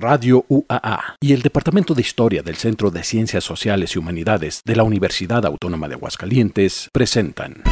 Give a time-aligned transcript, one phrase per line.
[0.00, 4.74] Radio UAA y el Departamento de Historia del Centro de Ciencias Sociales y Humanidades de
[4.74, 7.62] la Universidad Autónoma de Aguascalientes presentan.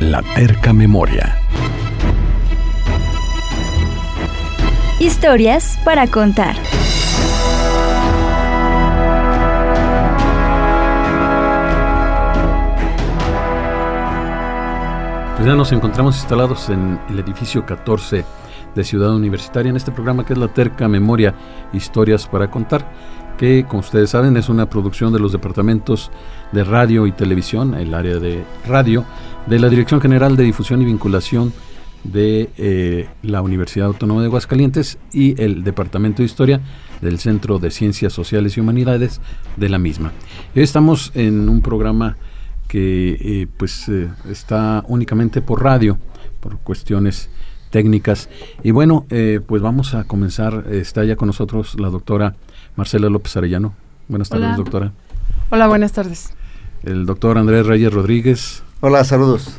[0.00, 1.38] La terca memoria.
[4.98, 6.56] Historias para contar.
[15.34, 18.24] Pues ya nos encontramos instalados en el edificio 14
[18.74, 21.34] de Ciudad Universitaria en este programa que es la Terca Memoria
[21.72, 22.86] Historias para Contar,
[23.38, 26.10] que como ustedes saben es una producción de los departamentos
[26.52, 29.04] de radio y televisión, el área de radio,
[29.46, 31.52] de la Dirección General de Difusión y Vinculación
[32.04, 36.60] de eh, la Universidad Autónoma de Aguascalientes y el Departamento de Historia
[37.00, 39.20] del Centro de Ciencias Sociales y Humanidades
[39.56, 40.12] de la misma.
[40.54, 42.16] Estamos en un programa
[42.72, 45.98] que eh, pues eh, está únicamente por radio,
[46.40, 47.28] por cuestiones
[47.68, 48.30] técnicas.
[48.62, 50.64] Y bueno, eh, pues vamos a comenzar.
[50.70, 52.34] Está ya con nosotros la doctora
[52.76, 53.74] Marcela López Arellano.
[54.08, 54.90] Buenas tardes, doctora.
[55.50, 56.32] Hola, buenas tardes.
[56.82, 58.62] El doctor Andrés Reyes Rodríguez.
[58.80, 59.54] Hola, saludos.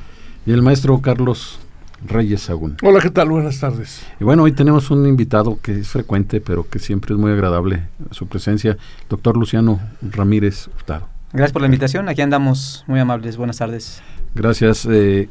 [0.48, 1.60] Y el maestro Carlos
[2.08, 2.78] Reyes Sagún.
[2.82, 3.30] Hola, ¿qué tal?
[3.30, 4.08] Buenas tardes.
[4.20, 7.84] Y bueno, hoy tenemos un invitado que es frecuente, pero que siempre es muy agradable
[8.10, 8.76] su presencia,
[9.08, 11.13] doctor Luciano Ramírez Hurtado.
[11.34, 12.10] Gracias por la invitación.
[12.10, 13.38] Aquí andamos muy amables.
[13.38, 14.04] Buenas tardes.
[14.36, 15.30] Gracias, eh,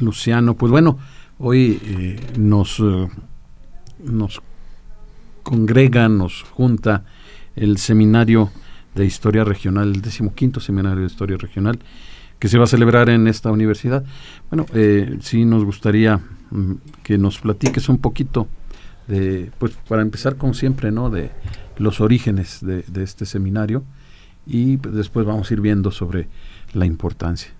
[0.00, 0.54] Luciano.
[0.54, 0.98] Pues bueno,
[1.38, 3.08] hoy eh, nos, eh,
[4.02, 4.42] nos
[5.44, 7.04] congrega, nos junta
[7.54, 8.50] el seminario
[8.96, 11.78] de Historia Regional, el decimoquinto seminario de Historia Regional,
[12.40, 14.04] que se va a celebrar en esta universidad.
[14.50, 14.66] Bueno,
[15.20, 16.18] sí nos gustaría
[16.50, 16.72] mm,
[17.04, 18.48] que nos platiques un poquito
[19.06, 21.10] de, pues para empezar como siempre, ¿no?
[21.10, 21.30] De
[21.78, 23.84] los orígenes de este seminario
[24.46, 26.28] y después vamos a ir viendo sobre
[26.72, 27.50] la importancia.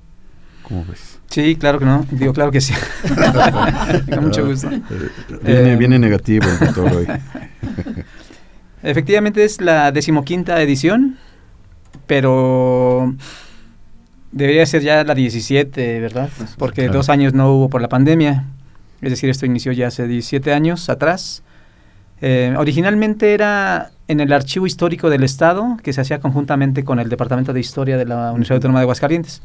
[0.62, 1.20] ¿Cómo ves?
[1.28, 2.04] Sí, claro que no.
[2.10, 2.74] Digo, claro que sí.
[4.14, 4.68] Con mucho gusto.
[5.44, 7.06] Eh, viene, negativo el doctor hoy.
[8.82, 11.18] Efectivamente es la decimoquinta edición,
[12.06, 13.14] pero
[14.32, 16.30] debería ser ya la 17, ¿verdad?
[16.58, 18.44] Porque dos años no hubo por la pandemia.
[19.02, 21.42] Es decir, esto inició ya hace 17 años atrás.
[22.20, 27.08] Eh, originalmente era en el Archivo Histórico del Estado, que se hacía conjuntamente con el
[27.08, 29.42] Departamento de Historia de la Universidad Autónoma de Aguascalientes.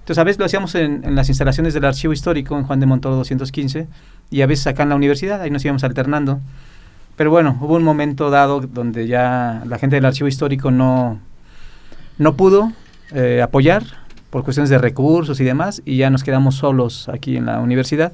[0.00, 3.16] Entonces, a veces lo hacíamos en, las instalaciones del Archivo Histórico, en Juan de Montoro
[3.16, 3.86] 215,
[4.30, 6.40] y a veces acá en la universidad, ahí nos íbamos alternando.
[7.16, 11.20] Pero bueno, hubo un momento dado donde ya la gente del Archivo Histórico no,
[12.18, 12.72] no pudo
[13.12, 13.84] eh, apoyar
[14.30, 18.12] por cuestiones de recursos y demás, y ya nos quedamos solos aquí en la universidad.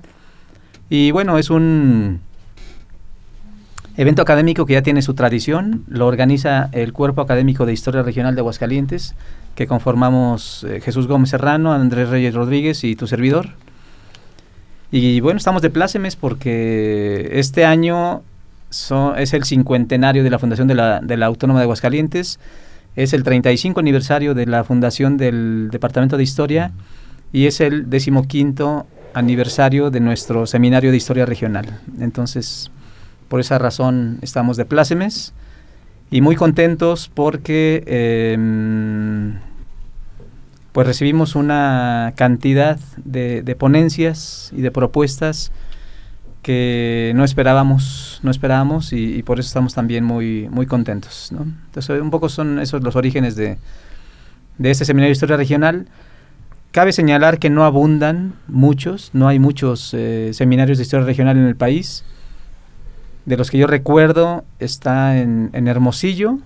[0.90, 2.20] Y bueno, es un
[3.98, 8.36] Evento académico que ya tiene su tradición, lo organiza el Cuerpo Académico de Historia Regional
[8.36, 9.16] de Aguascalientes,
[9.56, 13.48] que conformamos eh, Jesús Gómez Serrano, Andrés Reyes Rodríguez y tu servidor.
[14.92, 18.22] Y bueno, estamos de plácemes porque este año
[19.16, 22.38] es el cincuentenario de la fundación de la, de la Autónoma de Aguascalientes,
[22.94, 26.70] es el 35 aniversario de la fundación del Departamento de Historia
[27.32, 31.80] y es el decimoquinto aniversario de nuestro seminario de Historia Regional.
[31.98, 32.70] Entonces,
[33.28, 35.32] por esa razón estamos de plácemes
[36.10, 39.38] y muy contentos porque em,
[40.72, 45.52] pues recibimos una cantidad de, ponencias y de propuestas
[46.42, 51.30] que no esperábamos, no esperábamos y, por eso estamos también muy, muy contentos.
[51.32, 53.58] Entonces, un poco son esos los orígenes de,
[54.56, 55.88] de este seminario de historia regional.
[56.70, 61.44] Cabe señalar que no abundan muchos, no hay muchos eh, seminarios de historia regional en
[61.44, 62.04] el país
[63.28, 66.38] de los que yo recuerdo está en, Hermosillo,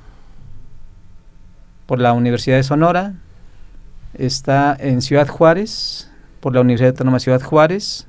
[1.87, 3.15] por la Universidad de Sonora,
[4.15, 6.11] está en Ciudad Juárez,
[6.41, 8.09] por la Universidad Autónoma de Ciudad Juárez,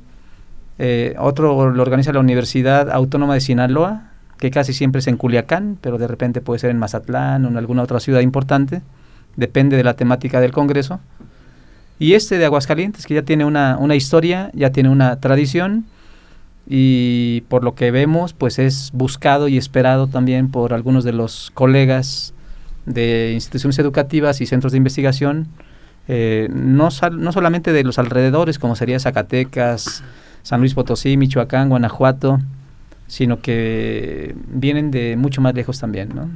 [0.79, 5.78] eh, otro lo organiza la Universidad Autónoma de Sinaloa, que casi siempre es en Culiacán,
[5.79, 8.81] pero de repente puede ser en Mazatlán o en alguna otra ciudad importante,
[9.35, 11.00] depende de la temática del Congreso.
[12.00, 15.86] Y este de Aguascalientes, que ya tiene una, una historia, ya tiene una tradición,
[16.68, 21.51] y por lo que vemos pues es buscado y esperado también por algunos de los
[21.54, 22.33] colegas
[22.86, 25.48] de instituciones educativas y centros de investigación,
[26.07, 30.04] eh, no, no solamente de los alrededores como sería Zacatecas,
[30.42, 32.39] San Luis Potosí, Michoacán, Guanajuato,
[33.07, 36.30] sino que vienen de mucho más lejos también, ¿no?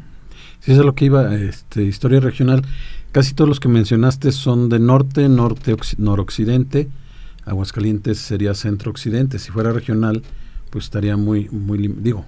[0.59, 2.63] Sí, eso es lo que iba, este, historia regional.
[3.12, 6.88] Casi todos los que mencionaste son de norte, norte, noroccidente,
[7.47, 9.39] Aguascalientes sería centro-occidente.
[9.39, 10.21] Si fuera regional,
[10.69, 12.25] pues estaría muy, muy, digo,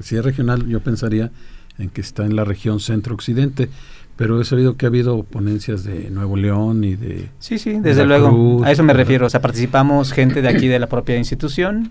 [0.00, 1.30] si es regional, yo pensaría
[1.78, 3.68] en que está en la región centro-occidente,
[4.16, 7.30] Pero he sabido que ha habido ponencias de Nuevo León y de...
[7.38, 8.62] Sí, sí, desde luego.
[8.62, 9.26] a eso me refiero.
[9.26, 11.90] O sea, participamos gente de aquí de la propia institución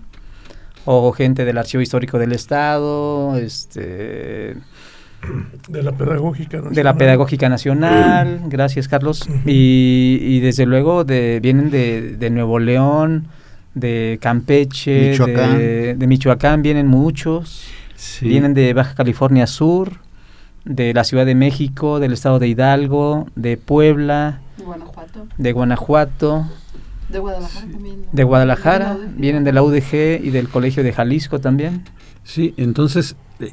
[0.84, 4.56] o gente del Archivo Histórico del Estado, este...
[5.68, 6.74] De la Pedagógica Nacional.
[6.74, 9.28] De la Pedagógica Nacional, gracias Carlos.
[9.46, 13.28] y, y, desde luego de, vienen de, de Nuevo León,
[13.74, 15.58] de Campeche, Michoacán.
[15.58, 17.68] De, Michoacán vienen muchos,
[18.20, 19.92] vienen de Baja California Sur,
[20.64, 26.46] de la Ciudad de México, del estado de Hidalgo, de Puebla, de Guanajuato, de Guanajuato,
[27.08, 28.06] de Guadalajara también.
[28.12, 31.84] De Guadalajara, vienen de la UDG y del Colegio de Jalisco también.
[32.24, 33.52] Sí, entonces eh,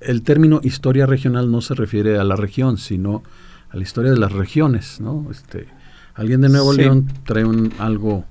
[0.00, 3.22] el término historia regional no se refiere a la región, sino
[3.70, 5.26] a la historia de las regiones, ¿no?
[5.30, 5.66] Este,
[6.14, 8.24] alguien de Nuevo León trae un algo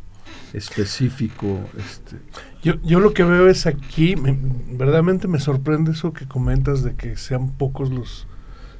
[0.53, 1.59] específico.
[1.77, 2.17] Este.
[2.63, 7.15] Yo, yo lo que veo es aquí, verdaderamente me sorprende eso que comentas de que
[7.15, 8.27] sean pocos los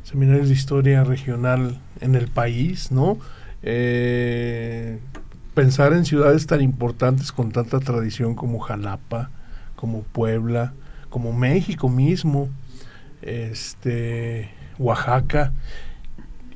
[0.04, 3.20] seminarios de historia regional en el país, ¿no?
[3.62, 5.00] Eh,
[5.54, 9.30] pensar en ciudades tan importantes con tanta tradición como Jalapa,
[9.76, 10.74] como Puebla,
[11.10, 12.50] como México mismo,
[13.22, 15.54] este, Oaxaca,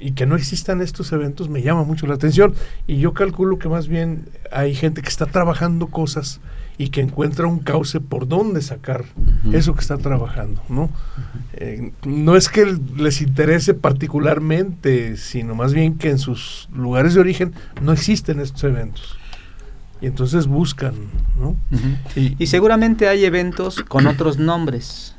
[0.03, 2.53] y que no existan estos eventos me llama mucho la atención.
[2.87, 6.41] Y yo calculo que más bien hay gente que está trabajando cosas
[6.77, 9.05] y que encuentra un cauce por dónde sacar
[9.53, 10.89] eso que está trabajando, ¿no?
[11.53, 17.21] Eh, no es que les interese particularmente, sino más bien que en sus lugares de
[17.21, 19.17] origen no existen estos eventos.
[20.01, 20.95] Y entonces buscan,
[21.39, 21.55] ¿no?
[22.15, 25.12] y, seguramente hay eventos con otros nombres.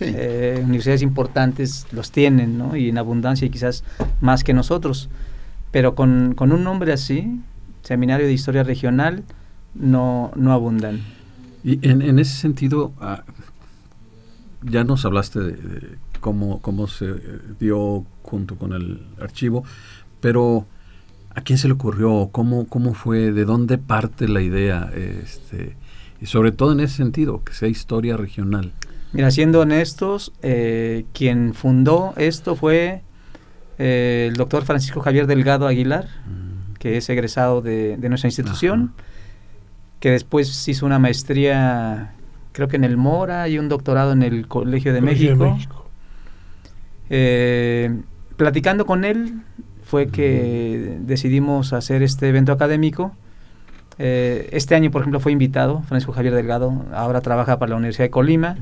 [0.00, 2.76] Eh, universidades importantes los tienen, ¿no?
[2.76, 3.84] Y en abundancia y quizás
[4.20, 5.08] más que nosotros.
[5.70, 7.40] Pero con, con un nombre así,
[7.82, 9.24] Seminario de Historia Regional,
[9.74, 11.00] no, no abundan.
[11.64, 13.24] Y en, en ese sentido, ah,
[14.62, 17.14] ya nos hablaste de, cómo, cómo se
[17.58, 19.64] dio junto con el archivo,
[20.20, 20.66] pero
[21.34, 22.28] ¿a quién se le ocurrió?
[22.32, 23.32] ¿Cómo, cómo fue?
[23.32, 24.90] ¿De dónde parte la idea?
[24.94, 25.76] Este,
[26.20, 28.72] y sobre todo en ese sentido, que sea historia regional.
[29.12, 33.02] Mira, siendo honestos, eh, quien fundó esto fue
[33.78, 36.74] eh, el doctor Francisco Javier Delgado Aguilar, mm.
[36.74, 38.92] que es egresado de, nuestra institución
[40.00, 42.14] que después hizo una maestría,
[42.52, 45.56] creo que en el Mora y un doctorado en el Colegio de México.
[47.10, 48.00] Eh,
[48.36, 49.42] platicando con él
[49.84, 53.12] fue que decidimos hacer este evento académico.
[53.98, 58.04] Eh, este año, por ejemplo, fue invitado Francisco Javier Delgado, ahora trabaja para la Universidad
[58.04, 58.56] de Colima.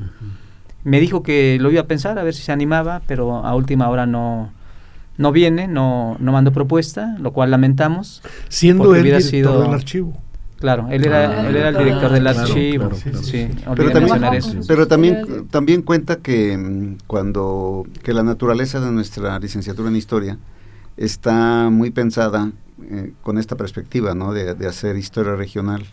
[0.84, 3.88] Me dijo que lo iba a pensar, a ver si se animaba, pero a última
[3.90, 4.52] hora no,
[5.18, 8.22] no viene, no, no mandó propuesta, lo cual lamentamos.
[8.48, 10.16] Siendo él director sido, del archivo.
[10.58, 12.90] Claro, él era, ah, él era el director del archivo.
[13.74, 19.90] pero también, pero también, también cuenta que mm, cuando que la naturaleza de nuestra licenciatura
[19.90, 20.38] en historia
[20.96, 22.52] está muy pensada
[22.82, 24.32] eh, con esta perspectiva, ¿no?
[24.32, 25.84] De, de hacer historia regional.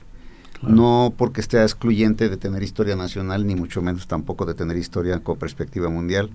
[0.61, 5.19] No porque esté excluyente de tener historia nacional, ni mucho menos tampoco de tener historia
[5.19, 6.29] con perspectiva mundial,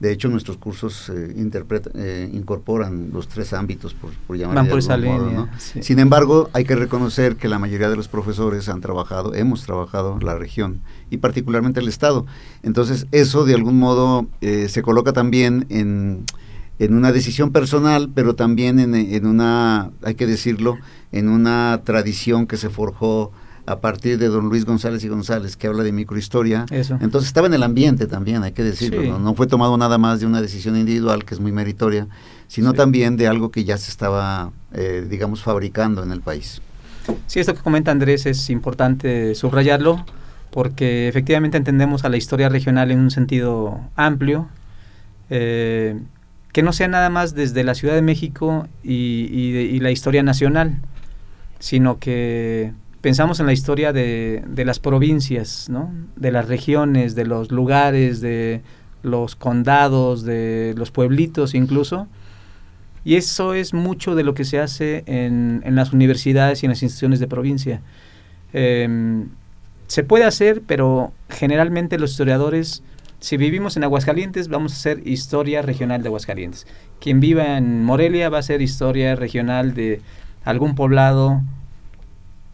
[0.00, 1.34] de hecho, nuestros cursos eh,
[1.94, 5.48] eh, incorporan los tres ámbitos, por, por llamarlo de algún modo.
[5.58, 10.20] Sin embargo, hay que reconocer que la mayoría de los profesores han trabajado, hemos trabajado
[10.20, 12.26] la región y particularmente el Estado.
[12.62, 16.24] Entonces, eso de algún modo eh, se coloca también en,
[16.78, 20.76] en, una decisión personal, pero también en, en una, hay que decirlo,
[21.12, 23.32] en una tradición que se forjó
[23.68, 26.64] a partir de don Luis González y González, que habla de microhistoria.
[26.70, 29.18] Entonces estaba en el ambiente también, hay que decirlo.
[29.18, 29.34] ¿no?
[29.34, 32.08] fue tomado nada más de una decisión individual, que es muy meritoria,
[32.46, 36.62] sino también de algo que ya se estaba, eh, digamos, fabricando en el país.
[37.26, 40.02] Sí, esto que comenta Andrés es importante subrayarlo,
[40.50, 44.48] porque efectivamente entendemos a la historia regional en un sentido amplio,
[45.28, 46.00] eh,
[46.58, 50.80] que no sea nada más desde la Ciudad de México y la historia nacional,
[51.60, 55.94] sino que pensamos en la historia de, las provincias, ¿no?
[56.16, 58.62] de las regiones, de los lugares, de
[59.04, 62.08] los condados, de los pueblitos incluso.
[63.04, 66.70] Y eso es mucho de lo que se hace en, en las universidades y en
[66.70, 67.82] las instituciones de provincia.
[68.52, 69.28] Em,
[69.86, 72.82] se puede hacer, pero generalmente los historiadores,
[73.20, 76.66] si vivimos en Aguascalientes, vamos a hacer historia regional de Aguascalientes.
[77.00, 80.00] Quien viva en Morelia va a hacer historia regional de
[80.44, 81.42] algún poblado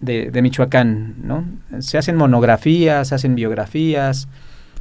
[0.00, 1.44] de, Michoacán, ¿no?
[1.80, 4.28] Se hacen monografías, se hacen biografías,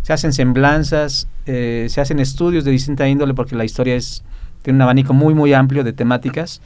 [0.02, 4.24] se hacen semblanzas, eh, se hacen estudios de distinta índole porque la historia es
[4.64, 6.62] tiene un abanico muy muy amplio de temáticas,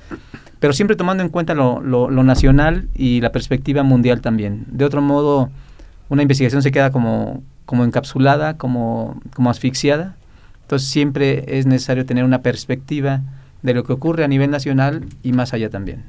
[0.60, 4.66] pero siempre tomando en cuenta lo, lo, nacional y la perspectiva mundial también.
[4.70, 5.50] De otro modo,
[6.10, 10.16] una investigación se queda como, como encapsulada, como, como asfixiada,
[10.64, 13.22] Entonces siempre es necesario tener una perspectiva
[13.62, 16.04] de lo que ocurre a nivel nacional y más allá también.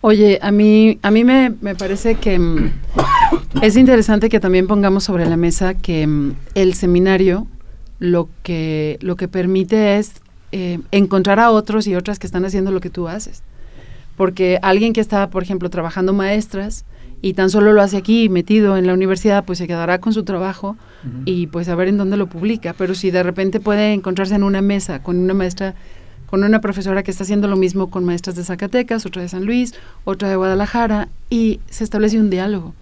[0.00, 2.70] Oye, a mí, a mí me, me parece que mm,
[3.60, 7.48] es interesante que también pongamos sobre la mesa que mm, el seminario
[7.98, 10.12] lo que, lo que permite es
[10.52, 13.42] eh, encontrar a otros y otras que están haciendo lo que tú haces.
[14.16, 16.84] Porque alguien que está, por ejemplo, trabajando maestras
[17.20, 20.22] y tan solo lo hace aquí metido en la universidad, pues se quedará con su
[20.24, 20.76] trabajo
[21.24, 22.74] y pues a ver en dónde lo publica.
[22.76, 25.74] Pero si de repente puede encontrarse en una mesa con una maestra
[26.28, 29.46] con una profesora que está haciendo lo mismo con maestras de Zacatecas, otra de San
[29.46, 29.72] Luis,
[30.04, 32.74] otra de Guadalajara, y se establece un diálogo.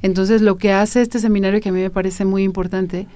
[0.00, 3.08] Entonces, lo que hace este seminario, que a mí me parece muy importante,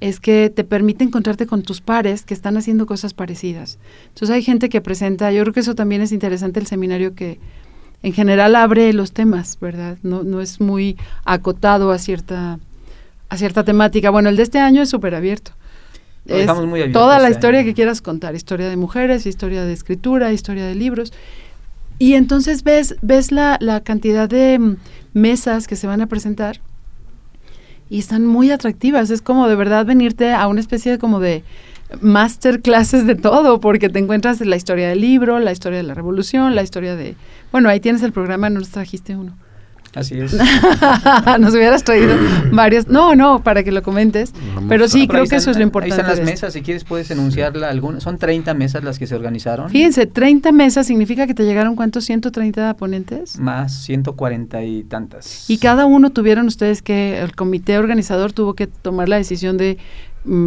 [0.00, 3.78] es que te permite encontrarte con tus pares que están haciendo cosas parecidas.
[4.08, 7.38] Entonces, hay gente que presenta, yo creo que eso también es interesante, el seminario que
[8.02, 9.98] en general abre los temas, ¿verdad?
[10.02, 12.58] No, no es muy acotado a cierta,
[13.28, 14.10] a cierta temática.
[14.10, 15.52] Bueno, el de este año es súper abierto
[16.26, 20.74] es toda la historia que quieras contar, historia de mujeres, historia de escritura, historia de
[20.74, 21.12] libros.
[21.98, 24.76] Y entonces ves, ves la, la cantidad de mm,
[25.14, 26.60] mesas que se van a presentar
[27.88, 29.10] y están muy atractivas.
[29.10, 31.42] Es como de verdad venirte a una especie de como de
[32.00, 36.54] masterclasses de todo, porque te encuentras la historia del libro, la historia de la revolución,
[36.54, 37.16] la historia de...
[37.52, 39.34] Bueno, ahí tienes el programa, no nos trajiste uno.
[39.96, 40.34] Así es.
[41.40, 42.14] Nos hubieras traído
[42.52, 42.86] varios.
[42.86, 44.34] No, no, para que lo comentes.
[44.68, 45.94] pero sí, creo que eso es lo importante.
[45.94, 47.70] Ahí están las mesas, si quieres puedes enunciarla.
[47.70, 48.00] Alguna.
[48.00, 49.70] Son 30 mesas las que se organizaron.
[49.70, 53.38] Fíjense, 30 mesas significa que te llegaron cuántos, 130 ponentes.
[53.38, 55.48] Más 140 y tantas.
[55.48, 59.78] Y cada uno tuvieron ustedes que, el comité organizador tuvo que tomar la decisión de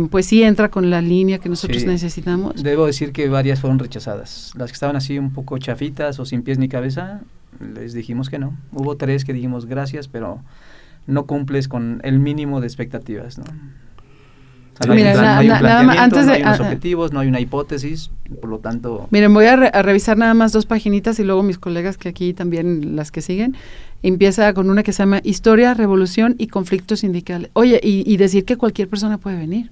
[0.09, 2.62] pues sí entra con la línea que nosotros necesitamos.
[2.62, 4.51] Debo decir que varias fueron rechazadas.
[4.55, 7.21] Las que estaban así un poco chafitas o sin pies ni cabeza,
[7.74, 8.57] les dijimos que no.
[8.71, 10.41] Hubo tres que dijimos gracias, pero
[11.07, 13.45] no cumples con el mínimo de expectativas, ¿no?
[14.88, 18.59] No, hay un antes de, no hay unos objetivos, no hay una hipótesis, por lo
[18.59, 19.07] tanto...
[19.12, 22.95] Miren, voy a, revisar nada más dos paginitas y luego mis colegas que aquí también
[22.95, 23.55] las que siguen.
[24.01, 27.50] Empieza con una que se llama Historia, Revolución y Conflictos Sindicales.
[27.53, 29.71] Oye, y, decir que cualquier persona puede venir.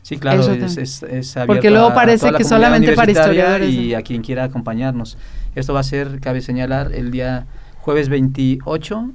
[0.00, 3.68] Sí, claro, es, es, Porque luego parece que solamente para historiadores.
[3.68, 5.18] Y a quien quiera acompañarnos.
[5.54, 7.46] Esto va a ser, cabe señalar, el día
[7.80, 9.10] jueves 28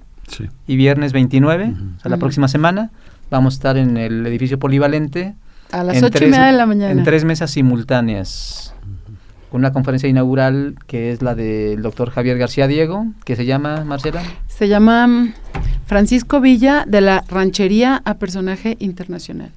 [0.68, 2.92] y viernes 29, o sea, la próxima semana.
[3.30, 5.36] Vamos a estar en el edificio polivalente.
[5.72, 6.92] A las ocho y media de la mañana.
[6.92, 8.74] En tres mesas simultáneas.
[9.50, 13.84] Con una conferencia inaugural que es la del doctor Javier García Diego, que se llama,
[13.86, 14.22] Marcela.
[14.48, 15.34] Se llama mm,
[15.86, 19.52] Francisco Villa de la Ranchería a Personaje Internacional.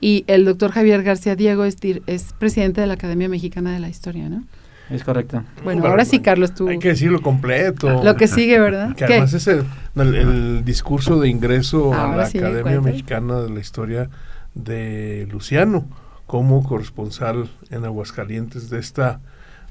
[0.00, 3.88] Y el doctor Javier García Diego es, es presidente de la Academia Mexicana de la
[3.88, 4.42] Historia, ¿no?
[4.90, 5.42] Es correcto.
[5.64, 6.68] Bueno, ahora sí, Carlos, tú.
[6.68, 8.02] Hay que decirlo completo.
[8.02, 8.94] Lo que sigue, ¿verdad?
[8.94, 14.10] Que además es el, discurso de ingreso a la Academia Mexicana de la Historia
[14.54, 15.86] de Luciano,
[16.26, 19.20] como corresponsal en Aguascalientes de esta,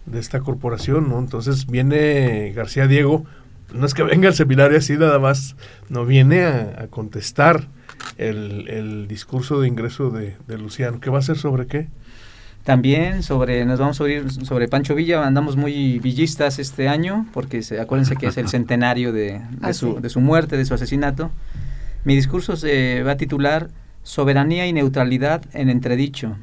[0.05, 1.19] de esta corporación, ¿no?
[1.19, 3.25] Entonces viene García Diego,
[3.73, 5.55] no es que venga al seminario así nada más,
[5.89, 7.67] no viene a, contestar
[8.17, 10.99] el, el, discurso de ingreso de, de Luciano.
[10.99, 11.87] ¿Qué va a ser sobre qué?
[12.63, 17.63] También sobre, nos vamos a oír sobre Pancho Villa, andamos muy villistas este año, porque
[17.63, 21.31] se, acuérdense que es el centenario de, ah, su, de su muerte, de su asesinato.
[22.03, 23.69] Mi discurso se va a titular
[24.03, 26.37] Soberanía y neutralidad en entredicho.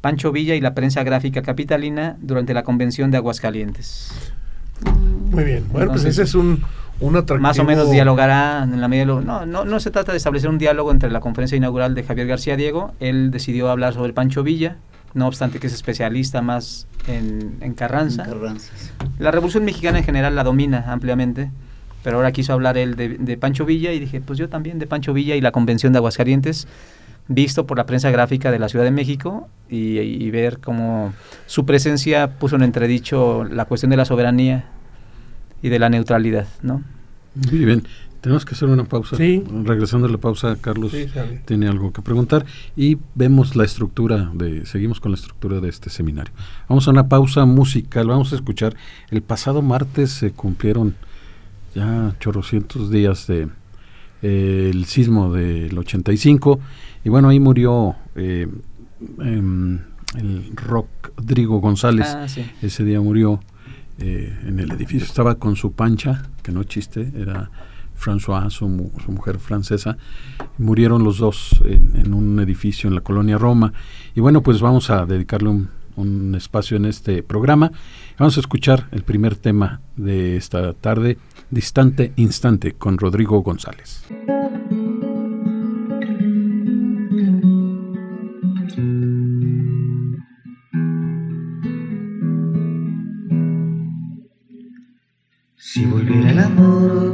[0.00, 4.12] Pancho Villa y la prensa gráfica capitalina durante la convención de Aguascalientes.
[5.30, 6.62] Muy bien, bueno, pues ese es un,
[7.00, 7.40] un atractivo.
[7.42, 10.50] Más o menos dialogará en la medida de no, no, no se trata de establecer
[10.50, 14.42] un diálogo entre la conferencia inaugural de Javier García Diego, él decidió hablar sobre Pancho
[14.42, 14.76] Villa,
[15.14, 18.26] no obstante que es especialista más en, Carranza.
[19.18, 21.50] La Revolución Mexicana en general la domina ampliamente,
[22.02, 25.12] pero ahora quiso hablar él de, Pancho Villa y dije, pues yo también de Pancho
[25.12, 26.66] Villa y la Convención de Aguascalientes,
[27.28, 31.14] visto por la prensa gráfica de la Ciudad de México y, ver cómo
[31.46, 34.66] su presencia puso en entredicho la cuestión de la soberanía
[35.62, 36.82] y de la neutralidad, ¿no?
[37.50, 37.84] Muy bien.
[38.24, 39.18] Tenemos que hacer una pausa.
[39.18, 40.96] Regresando a la pausa, Carlos
[41.44, 45.90] tiene algo que preguntar y vemos la estructura de, seguimos con la estructura de este
[45.90, 46.32] seminario.
[46.66, 48.74] Vamos a una pausa musical, vamos a escuchar.
[49.10, 50.94] El pasado martes se cumplieron
[51.74, 53.50] ya chorrocientos días de
[54.22, 56.60] eh, el sismo del 85
[57.04, 58.48] y bueno ahí murió eh,
[59.20, 59.80] em,
[60.16, 62.06] el Rodrigo González.
[62.08, 62.26] Ah,
[62.62, 63.40] Ese día murió
[63.98, 65.06] eh, en el edificio.
[65.06, 67.50] Estaba con su pancha, que no chiste, era
[67.96, 69.96] François, su, mujer francesa,
[70.58, 73.72] murieron los dos en, un edificio en la colonia Roma.
[74.14, 77.72] Y bueno, pues vamos a dedicarle un, un, espacio en este programa.
[78.18, 81.18] Vamos a escuchar el primer tema de esta tarde,
[81.50, 84.04] Distante Instante, con Rodrigo González.
[95.74, 97.13] Si volviera el amor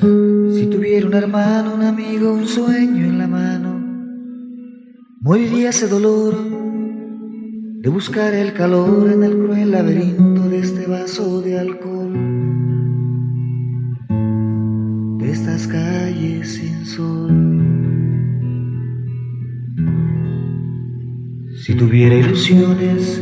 [0.00, 3.80] si tuviera un hermano, un amigo, un sueño en la mano,
[5.20, 6.36] moriría ese dolor
[7.80, 12.12] de buscar el calor en el cruel laberinto de este vaso de alcohol,
[15.18, 17.58] de estas calles sin sol.
[21.64, 23.20] Si tuviera ilusiones,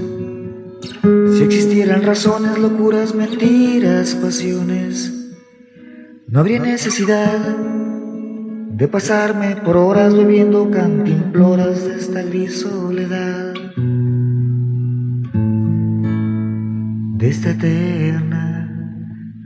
[1.37, 5.16] si existieran razones, locuras, mentiras, pasiones,
[6.29, 13.55] no habría necesidad de pasarme por horas bebiendo cantimploras de esta gris soledad,
[17.15, 18.69] de esta eterna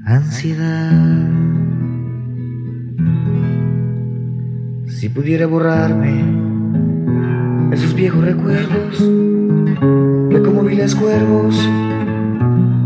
[0.06, 1.28] ansiedad.
[4.86, 6.24] Si pudiera borrarme
[7.72, 8.98] esos viejos recuerdos
[10.30, 11.56] de cómo vi los cuervos,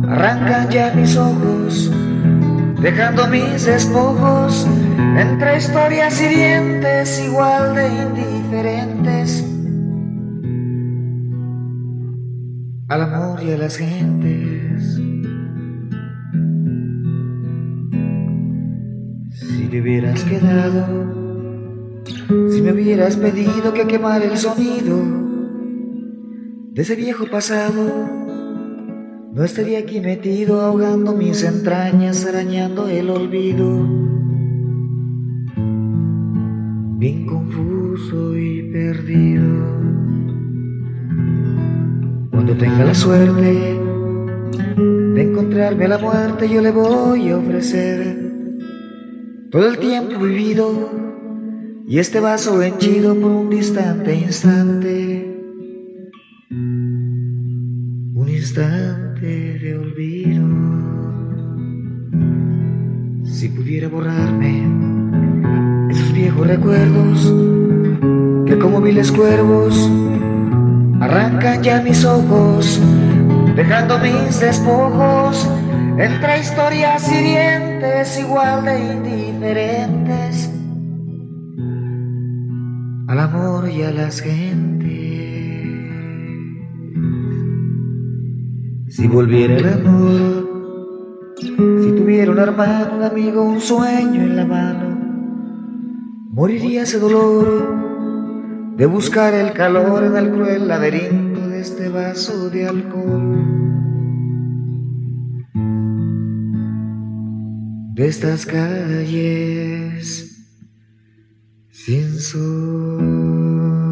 [0.08, 1.92] arrancan ya mis ojos,
[2.84, 4.66] dejando mis despojos
[5.18, 9.42] entre historias hirientes igual de indiferentes
[12.88, 15.00] al amor y a las gentes.
[19.32, 20.86] Si te hubieras quedado,
[22.50, 25.02] si me hubieras pedido que quemara el sonido
[26.74, 28.23] de ese viejo pasado,
[29.34, 33.84] no estaría aquí metido ahogando mis entrañas, arañando el olvido.
[36.98, 39.44] Bien confuso y perdido.
[42.30, 43.76] Cuando tenga la suerte
[44.76, 48.16] de encontrarme a la muerte, yo le voy a ofrecer
[49.50, 50.90] todo el tiempo vivido
[51.88, 55.28] y este vaso henchido por un distante instante.
[56.50, 59.03] Un instante
[59.74, 60.44] olvido.
[63.24, 64.68] Si pudiera borrarme
[65.90, 67.34] esos viejos recuerdos
[68.46, 69.90] que como viles cuervos
[71.00, 72.80] arrancan ya mis ojos,
[73.56, 75.48] dejando mis despojos
[75.98, 80.50] entre historias hirientes igual de indiferentes
[83.08, 85.33] al amor y a las gentes.
[88.96, 94.96] Si volviera el amor, si tuviera un hermano, un amigo, un sueño en la mano,
[96.30, 102.68] moriría ese dolor de buscar el calor en el cruel laberinto de este vaso de
[102.68, 103.34] alcohol.
[107.94, 110.06] De estas calles
[111.72, 113.83] sin sol.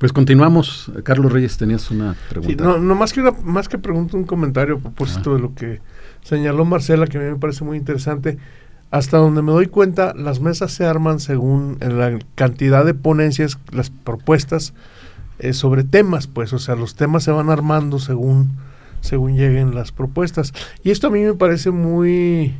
[0.00, 0.90] Pues continuamos.
[1.04, 2.64] Carlos Reyes, tenías una pregunta.
[2.64, 5.82] no, no, más que una, más que pregunta, un comentario a propósito de lo que
[6.22, 8.38] señaló Marcela, que a mí me parece muy interesante.
[8.90, 13.90] Hasta donde me doy cuenta, las mesas se arman según la cantidad de ponencias, las
[13.90, 14.72] propuestas
[15.38, 18.52] eh, sobre temas, pues, o sea, los temas se van armando según,
[19.02, 20.54] según lleguen las propuestas.
[20.82, 22.54] Y esto a mí me parece muy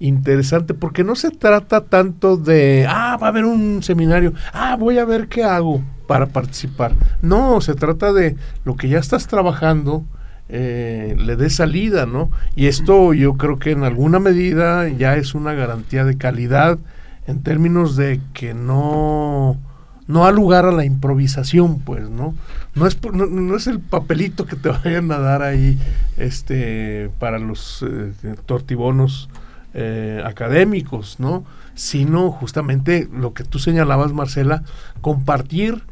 [0.00, 4.98] interesante porque no se trata tanto de, ah, va a haber un seminario, ah, voy
[4.98, 6.94] a ver qué hago para participar.
[7.22, 10.04] No, se trata de lo que ya estás trabajando,
[10.48, 12.30] eh, le dé salida, ¿no?
[12.54, 16.78] Y esto yo creo que en alguna medida ya es una garantía de calidad
[17.26, 19.58] en términos de que no
[20.06, 22.34] no ha lugar a la improvisación, pues, ¿no?
[22.74, 25.78] No es, no, es el papelito que te vayan a dar ahí
[26.16, 29.28] este, para los eh, tortibonos
[29.72, 31.44] eh, académicos, ¿no?
[31.74, 34.62] Sino justamente lo que tú señalabas, Marcela,
[35.00, 35.82] compartir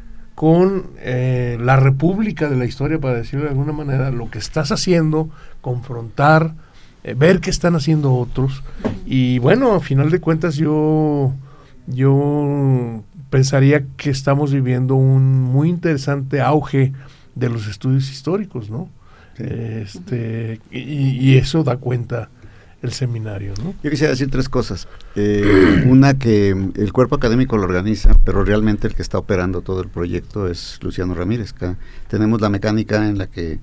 [0.43, 4.73] con eh, la República de la historia, para decirlo de alguna manera, lo que estás
[4.73, 5.29] haciendo,
[5.61, 6.53] confrontar,
[7.05, 8.61] eh, ver qué están haciendo otros.
[9.05, 11.31] Y bueno, a final de cuentas yo,
[11.87, 16.91] yo pensaría que estamos viviendo un muy interesante auge
[17.35, 18.89] de los estudios históricos, ¿no?
[19.37, 22.27] Este, y, y, eso da cuenta
[22.83, 23.53] el seminario.
[23.63, 23.73] ¿no?
[23.81, 24.87] Yo quisiera decir tres cosas.
[25.15, 29.81] Eh, una que el cuerpo académico lo organiza, pero realmente el que está operando todo
[29.81, 31.55] el proyecto es Luciano Ramírez.
[32.09, 33.59] tenemos la mecánica en la que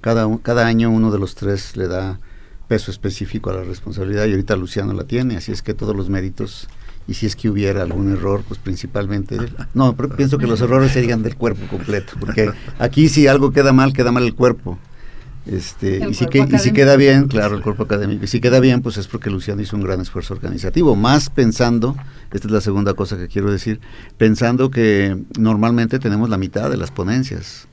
[0.00, 2.18] cada, cada año uno de los tres le da
[2.66, 6.08] peso específico a la responsabilidad y ahorita Luciano la tiene, así es que todos los
[6.08, 6.68] méritos
[7.06, 9.36] y si es que hubiera algún error, pues principalmente...
[9.74, 13.72] No, pero pienso que los errores serían del cuerpo completo, porque aquí si algo queda
[13.72, 14.78] mal, queda mal el cuerpo.
[15.44, 18.24] Este, y, si que, y si queda bien, claro, el cuerpo académico.
[18.24, 20.94] Y si queda bien, pues es porque Luciano hizo un gran esfuerzo organizativo.
[20.94, 21.96] Más pensando,
[22.32, 23.80] esta es la segunda cosa que quiero decir,
[24.18, 27.66] pensando que normalmente tenemos la mitad de las ponencias.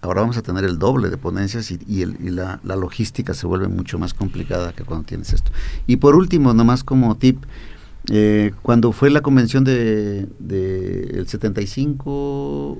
[0.00, 3.68] Ahora vamos a tener el doble de ponencias y, y, la, la, logística se vuelve
[3.68, 5.50] mucho más complicada que cuando tienes esto.
[5.86, 7.42] Y por último, nomás como tip,
[8.10, 12.78] eh, cuando fue la convención de, de el 75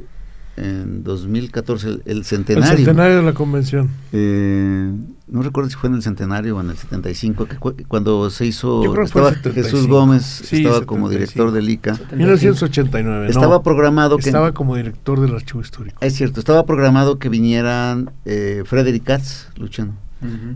[0.56, 2.70] en 2014, el, centenario.
[2.70, 3.90] El centenario de la convención.
[4.12, 4.92] Eh,
[5.26, 9.02] no recuerdo si fue en el centenario o en el 75, que cuando se hizo,
[9.02, 11.98] estaba Jesús Gómez, estaba como director del ICA.
[12.14, 13.28] 1989.
[13.28, 14.28] Estaba programado que...
[14.28, 15.96] Estaba como director del archivo histórico.
[16.00, 19.94] Es cierto, estaba programado que vinieran eh, Frederick Katz, Luciano,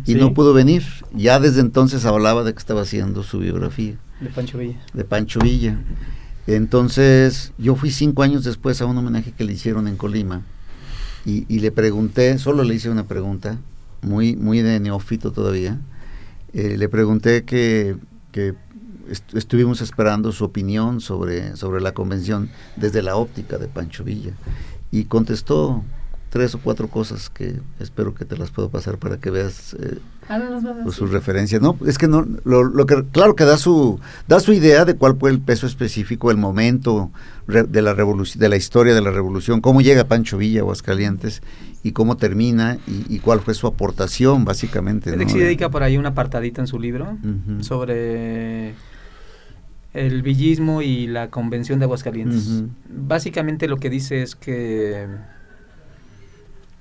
[0.07, 0.85] y no pudo venir.
[1.13, 3.97] Ya desde entonces hablaba de que estaba haciendo su biografía.
[4.21, 4.77] De Pancho Villa.
[4.93, 5.79] De Pancho Villa.
[6.49, 10.41] Entonces, yo fui cinco años después a un homenaje que le hicieron en Colima
[11.27, 13.59] y, le pregunté, solo le hice una pregunta,
[14.01, 15.79] muy, muy de neófito todavía.
[16.55, 17.97] Eh, le pregunté que,
[19.35, 24.33] estuvimos esperando su opinión sobre, sobre la convención desde la óptica de Pancho Villa
[24.91, 25.85] y contestó
[26.31, 29.99] tres o cuatro cosas que espero que te las puedo pasar para que veas eh,
[30.29, 30.61] ah,
[30.91, 31.61] sus referencias.
[31.61, 35.17] No, es que no, lo, que claro que da su da su idea de cuál
[35.19, 37.11] fue el peso específico, el momento
[37.47, 41.43] de la revolución, de la historia de la revolución, cómo llega Pancho Villa a Aguascalientes
[41.83, 45.11] y cómo termina y, cuál fue su aportación básicamente.
[45.11, 47.17] Alex dedica por ahí una apartadita en su libro
[47.61, 48.75] sobre
[49.95, 52.64] el villismo y la convención de Aguascalientes.
[52.88, 55.07] Básicamente lo que dice es que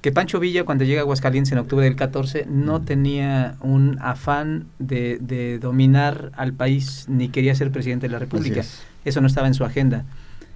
[0.01, 4.67] que Pancho Villa cuando llega a Aguascalientes en octubre del 14 no tenía un afán
[4.79, 8.63] de, dominar al país ni quería ser presidente de la República.
[9.05, 10.05] Eso no estaba en su agenda.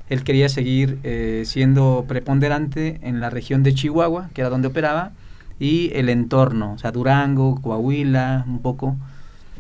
[0.10, 5.14] Él quería seguir eh, siendo preponderante en la región de Chihuahua, que era donde operaba,
[5.58, 8.98] y el entorno, o sea, Durango, Coahuila, un poco,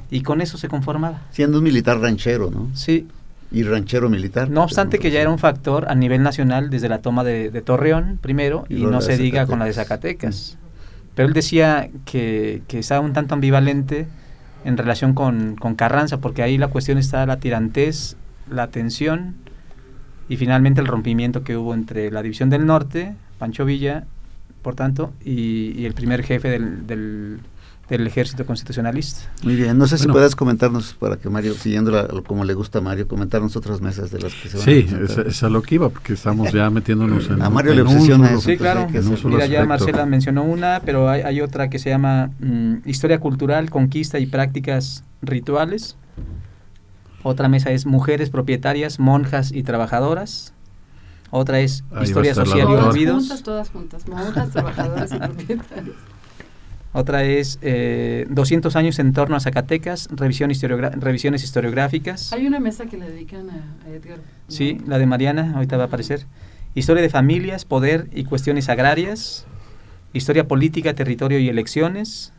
[0.09, 1.21] y con eso se conformaba.
[1.31, 2.69] Siendo un militar ranchero, ¿no?
[2.73, 3.07] Sí,
[3.51, 4.49] y ranchero militar.
[4.49, 8.17] No obstante que ya era un factor a nivel nacional desde la toma de, Torreón
[8.21, 10.57] primero y, no se diga con la de Zacatecas.
[11.15, 14.07] Pero él decía que, que, estaba un tanto ambivalente
[14.63, 18.15] en relación con, con, Carranza, porque ahí la cuestión está la tirantez,
[18.49, 19.35] la tensión
[20.29, 24.05] y finalmente el rompimiento que hubo entre la División del Norte, Pancho Villa,
[24.61, 27.39] por tanto, y, el primer jefe del del
[28.07, 29.29] ejército constitucionalista.
[29.43, 32.81] Muy bien, no sé si puedes comentarnos para que Mario, siguiendo como le gusta a
[32.81, 35.61] Mario, comentarnos otras mesas de las que se van sí, a Sí, es, a lo
[35.61, 37.41] que iba, porque estamos ya metiéndonos en...
[37.41, 38.87] A Mario le obsesiona Sí, claro,
[39.25, 43.69] mira, ya Marcela mencionó una, pero hay, hay otra que se llama mm, Historia Cultural,
[43.69, 45.97] Conquista y Prácticas Rituales.
[47.23, 50.53] Otra mesa es Mujeres Propietarias, Monjas y Trabajadoras.
[51.29, 53.19] Otra es Historia Social y Olvidos.
[53.19, 55.95] Juntas, todas juntas, monjas, trabajadoras y propietarias.
[56.93, 60.51] Otra es eh, 200 años en torno a Zacatecas, revisión
[60.99, 62.33] revisiones historiográficas.
[62.33, 64.19] Hay una mesa que le dedican a, Edgar.
[64.49, 66.25] Sí, la de Mariana, ahorita va a aparecer.
[66.75, 69.45] Historia de familias, poder y cuestiones agrarias.
[70.11, 72.33] Historia política, territorio y elecciones.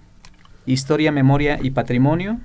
[0.67, 2.39] Historia, memoria y patrimonio.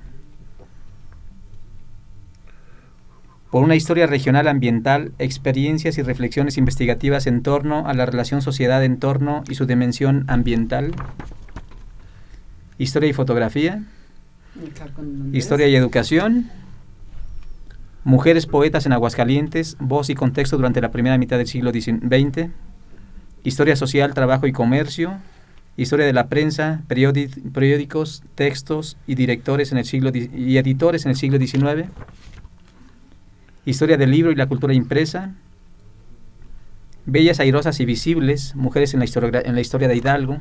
[3.52, 9.44] Por una historia regional ambiental, experiencias y reflexiones investigativas en torno a la relación sociedad-entorno
[9.50, 10.94] y su dimensión ambiental
[12.78, 13.84] Historia y fotografía.
[15.34, 16.50] Historia y educación.
[18.04, 22.50] Mujeres poetas en Aguascalientes, voz y contexto durante la primera mitad del siglo XX.
[23.44, 25.18] Historia social, trabajo y comercio.
[25.76, 31.18] Historia de la prensa, periódicos, textos y directores en el siglo y editores en el
[31.18, 31.90] siglo XIX.
[33.66, 35.34] Historia del libro y la cultura impresa.
[37.06, 40.40] Bellas, airosas y visibles, mujeres en la, historia, en la historia de Hidalgo.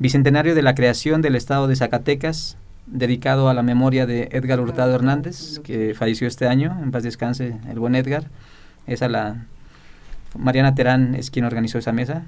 [0.00, 2.56] Bicentenario de la creación del Estado de Zacatecas,
[2.86, 7.56] dedicado a la memoria de Edgar Hurtado Hernández, que falleció este año, en paz descanse
[7.68, 8.28] el buen Edgar.
[8.86, 9.46] Esa la
[10.38, 12.26] Mariana Terán es quien organizó esa mesa.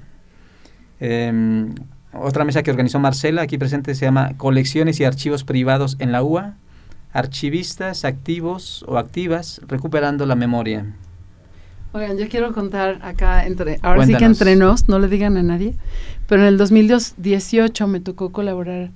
[0.99, 1.73] Em,
[2.13, 6.23] otra mesa que organizó Marcela, aquí presente, se llama Colecciones y Archivos Privados en la
[6.23, 6.55] UA,
[7.13, 10.87] archivistas activos o activas recuperando la memoria.
[11.93, 15.43] Oigan, yo quiero contar acá entre, ahora sí que entre nos, no le digan a
[15.43, 15.75] nadie,
[16.27, 18.91] pero en el 2018 me tocó colaborar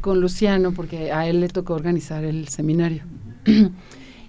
[0.00, 3.04] con Luciano porque a él le tocó organizar el seminario.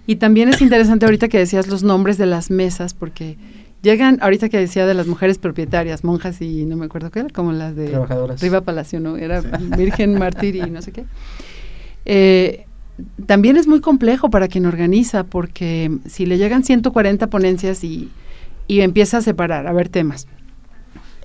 [0.06, 3.36] y también es interesante ahorita que decías los nombres de las mesas porque
[3.82, 7.28] llegan, ahorita que decía de las mujeres propietarias, monjas y no me acuerdo qué era,
[7.30, 7.98] como las de.
[8.40, 9.16] Riva Palacio, ¿no?
[9.16, 11.04] Era Virgen Mártir y no sé qué.
[12.04, 12.67] Eh,
[13.26, 18.08] también es muy complejo para quien organiza, porque si le llegan 140 ponencias y,
[18.66, 20.26] y empieza a separar, a ver temas,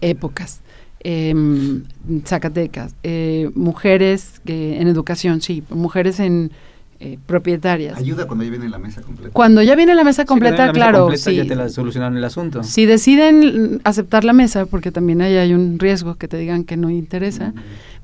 [0.02, 0.62] épocas,
[1.00, 1.84] em,
[2.26, 6.52] Zacatecas, eh, mujeres eh, en educación, sí, mujeres en
[7.00, 7.98] eh, propietarias.
[7.98, 9.34] Ayuda cuando ya viene la mesa completa.
[9.34, 11.36] Cuando ya viene la mesa completa, la mesa claro, completa sí.
[11.36, 12.64] ya te la solucionaron el asunto.
[12.64, 16.78] Si deciden aceptar la mesa, porque también ahí hay un riesgo que te digan que
[16.78, 17.54] no interesa,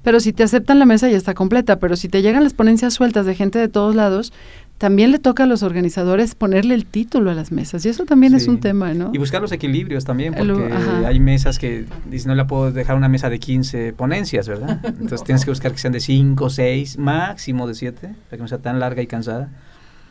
[0.04, 2.94] pero si te aceptan la mesa ya está completa, pero si te llegan las ponencias
[2.94, 4.32] sueltas de gente de todos lados,
[4.78, 8.34] también le toca a los organizadores ponerle el título a las mesas, y eso también
[8.34, 9.12] es un tema, ¿no?
[9.14, 11.06] Y buscar los equilibrios también, porque ajá.
[11.06, 11.86] hay mesas que
[12.26, 14.80] no la puedo dejar una mesa de 15 ponencias, ¿verdad?
[14.86, 18.48] Entonces tienes que buscar que sean de 5, 6, máximo de 7, para que no
[18.48, 19.50] sea tan larga y cansada.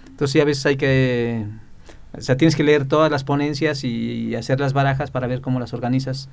[0.07, 1.46] Entonces sí, a veces hay que...
[2.12, 5.61] O sea, tienes que leer todas las ponencias y hacer las barajas para ver cómo
[5.61, 6.29] las organizas.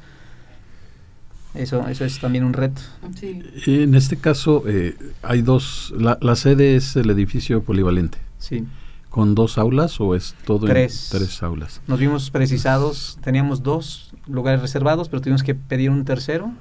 [1.56, 2.82] Eso, eso es también un reto.
[3.20, 3.42] Sí.
[3.66, 8.66] En este caso eh, hay dos, la, la sede es el edificio polivalente, Sí.
[9.10, 11.12] con dos aulas o es todo Tres.
[11.14, 11.82] en tres aulas.
[11.88, 16.52] Nos vimos precisados, teníamos dos lugares reservados, pero tuvimos que pedir un tercero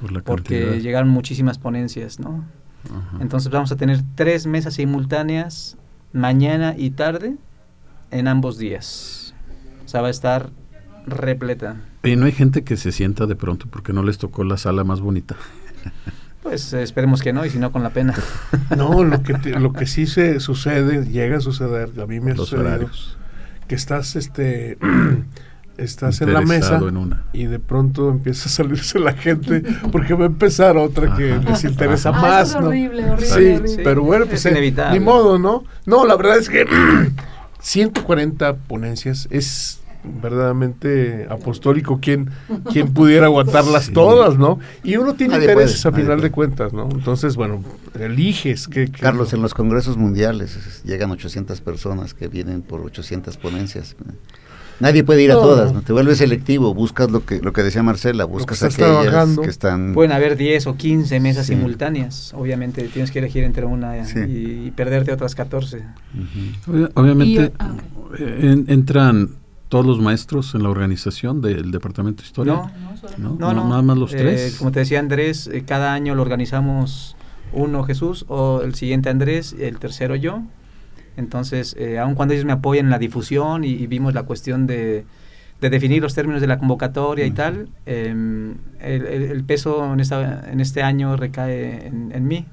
[0.00, 0.82] Por la porque cantidad.
[0.82, 2.44] llegaron muchísimas ponencias, ¿no?
[2.84, 3.18] Ajá.
[3.20, 5.76] Entonces vamos a tener tres mesas simultáneas
[6.12, 7.36] mañana y tarde
[8.12, 9.34] en ambos días.
[9.84, 10.50] O sea, va a estar
[11.06, 11.76] repleta.
[12.02, 14.84] Y no hay gente que se sienta de pronto porque no les tocó la sala
[14.84, 15.36] más bonita.
[16.42, 18.14] Pues esperemos que no, y si no, con la pena.
[18.76, 22.30] No, lo que, te- lo que sí se sucede, llega a suceder, a mí me
[22.30, 23.18] ha Los sucedido, horarios.
[23.66, 24.78] que estás, este,
[25.76, 27.24] estás en la mesa Interesado en una.
[27.32, 31.64] y de pronto empieza a salirse la gente porque va a empezar otra que les
[31.64, 32.68] interesa Ah, más, eso es ¿no?
[32.68, 33.82] horrible, horrible, Sí, horrible.
[33.82, 34.98] pero bueno, pues Es eh, inevitable.
[35.00, 35.64] ni modo, ¿no?
[35.84, 36.64] No, la verdad es que
[37.60, 39.80] 140 ponencias es
[40.22, 42.30] verdaderamente apostólico quien,
[42.72, 43.92] quien pudiera aguantarlas Sí.
[43.92, 44.58] todas, ¿no?
[44.82, 46.88] Y uno tiene Nadie intereses puede, a final de cuentas, ¿no?
[46.90, 47.62] Entonces, bueno,
[47.98, 53.36] eliges que Carlos, en los congresos mundiales es- llegan 800 personas que vienen por 800
[53.36, 53.96] ponencias.
[54.78, 55.80] Nadie puede ir a todas, ¿no?
[55.80, 59.40] te vuelves selectivo, buscas lo que lo que decía Marcela, buscas estás aquellas trabajando.
[59.40, 61.54] que están Pueden haber 10 o 15 mesas Sí.
[61.54, 62.34] simultáneas.
[62.34, 64.18] Obviamente tienes que elegir entre una Sí.
[64.18, 65.82] y, y perderte otras 14.
[66.66, 67.74] Obvia- Obviamente Y, ah,
[68.18, 69.30] eh, en- entran
[69.68, 72.52] todos los maestros en la organización del departamento de historia.
[72.54, 72.70] No,
[73.38, 73.68] No, ¿no?
[73.68, 74.56] Nada más los Eh, tres.
[74.58, 77.16] como te decía Andrés, eh, cada año lo organizamos
[77.52, 80.42] uno Jesús o el siguiente Andrés, el tercero yo.
[81.16, 84.66] Entonces, eh, aun cuando ellos me apoyan en la difusión y, y vimos la cuestión
[84.66, 85.04] de,
[85.60, 90.00] de definir los términos de la convocatoria y tal, em, el, el- el peso en,
[90.00, 92.44] esta, en este año recae en, en mí.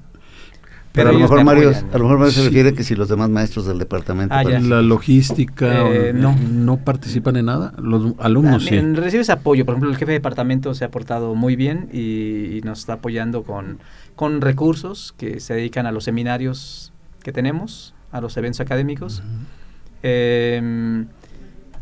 [0.94, 3.08] Pero a lo mejor me Mario, a lo mejor Mario se refiere que si los
[3.08, 6.36] demás maestros del departamento Ah, la logística, Eh, o- no.
[6.36, 7.72] no participan en nada.
[7.78, 8.78] Los alumnos sí.
[8.78, 12.60] Recibes apoyo, por ejemplo, el jefe de departamento se ha portado muy bien y, y
[12.62, 13.80] nos está apoyando con,
[14.14, 16.92] con recursos que se dedican a los seminarios
[17.24, 19.24] que tenemos, a los eventos académicos.
[20.04, 21.06] Em,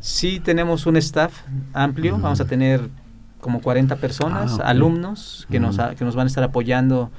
[0.01, 1.43] sí tenemos un staff
[1.75, 2.89] amplio, vamos a tener
[3.41, 5.85] como 40 personas, Ah, alumnos que, nos, Ujú.
[5.85, 7.11] a- que nos van a estar apoyando.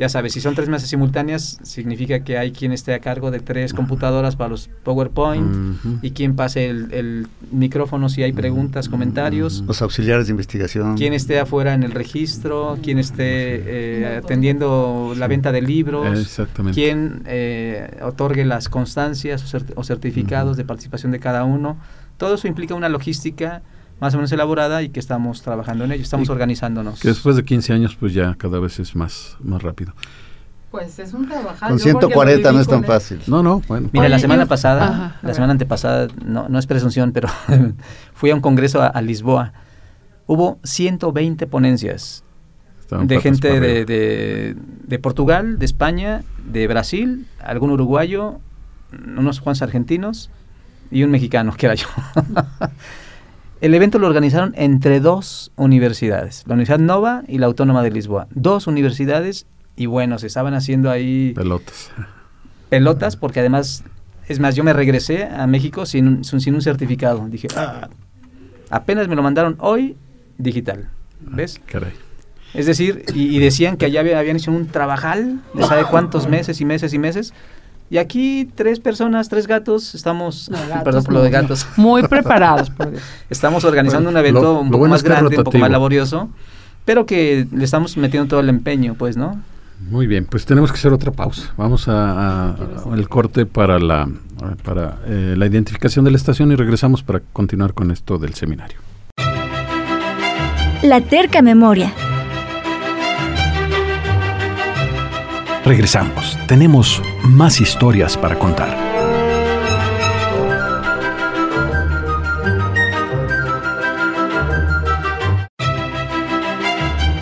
[0.00, 3.38] Ya sabes, si son tres mesas simultáneas, significa que hay quien esté a cargo de
[3.38, 9.62] tres computadoras para los PowerPoint y quien pase el, el micrófono si hay preguntas, comentarios.
[9.66, 10.96] Los auxiliares de investigación.
[10.96, 16.80] quien esté afuera en el registro, quien esté eh, atendiendo la venta de libros, Exactamente.
[16.80, 21.76] quien eh, otorgue las constancias o, cert- o certificados de participación de cada uno.
[22.16, 23.60] Todo eso implica una logística
[24.00, 27.00] más o menos elaborada y que estamos trabajando en ello, estamos Y organizándonos.
[27.00, 29.92] Que después de 15 años, pues ya cada vez es más, más rápido.
[30.70, 31.68] Pues es un trabajar.
[31.68, 33.20] Con yo porque lo 140 no es tan fácil.
[33.26, 33.90] No, no, bueno.
[33.92, 37.28] Mira, Oye, la semana pasada, Ajá, a la semana antepasada, no, no es presunción, pero
[38.14, 39.52] fui a un congreso a, a Lisboa.
[40.26, 42.22] Hubo 120 ponencias
[42.80, 48.38] estaban de gente de, de, de Portugal, de España, de Brasil, algún uruguayo,
[48.92, 50.30] unos cuantos argentinos
[50.90, 51.86] y un mexicano, que era yo.
[53.60, 58.26] El evento lo organizaron entre dos universidades, la Universidad Nova y la Autónoma de Lisboa.
[58.34, 59.46] Dos universidades
[59.76, 61.90] y bueno, se estaban haciendo ahí Pelotas.
[62.70, 63.84] pelotas porque además,
[64.28, 67.26] es más, yo me regresé a México sin, un- sin un certificado.
[67.28, 67.88] Dije, "Ah,
[68.70, 69.96] apenas me lo mandaron hoy
[70.38, 70.88] digital.
[71.20, 71.60] ¿Ves?
[71.66, 71.92] Caray.
[72.54, 76.28] Es decir, y, y decían que allá había- habían hecho un trabajal de sabe cuántos
[76.28, 77.34] meses y meses y meses.
[77.92, 82.02] Y aquí tres personas, tres gatos, estamos, No, gatos perdón por lo de gatos, Muy
[82.08, 83.02] preparados, por Dios.
[83.28, 86.28] estamos organizando Bueno, un evento lo- un poco bueno más grande, un poco más laborioso,
[86.84, 89.40] pero que le estamos metiendo todo el empeño, pues, ¿no?
[89.90, 91.52] Muy bien, pues tenemos que hacer otra pausa.
[91.56, 94.08] Vamos a, a- a el corte para la
[94.64, 98.78] para eh, la identificación de la estación y regresamos para continuar con esto del seminario.
[100.82, 101.92] La terca memoria.
[105.64, 106.38] Regresamos.
[106.46, 108.76] Tenemos más historias para contar.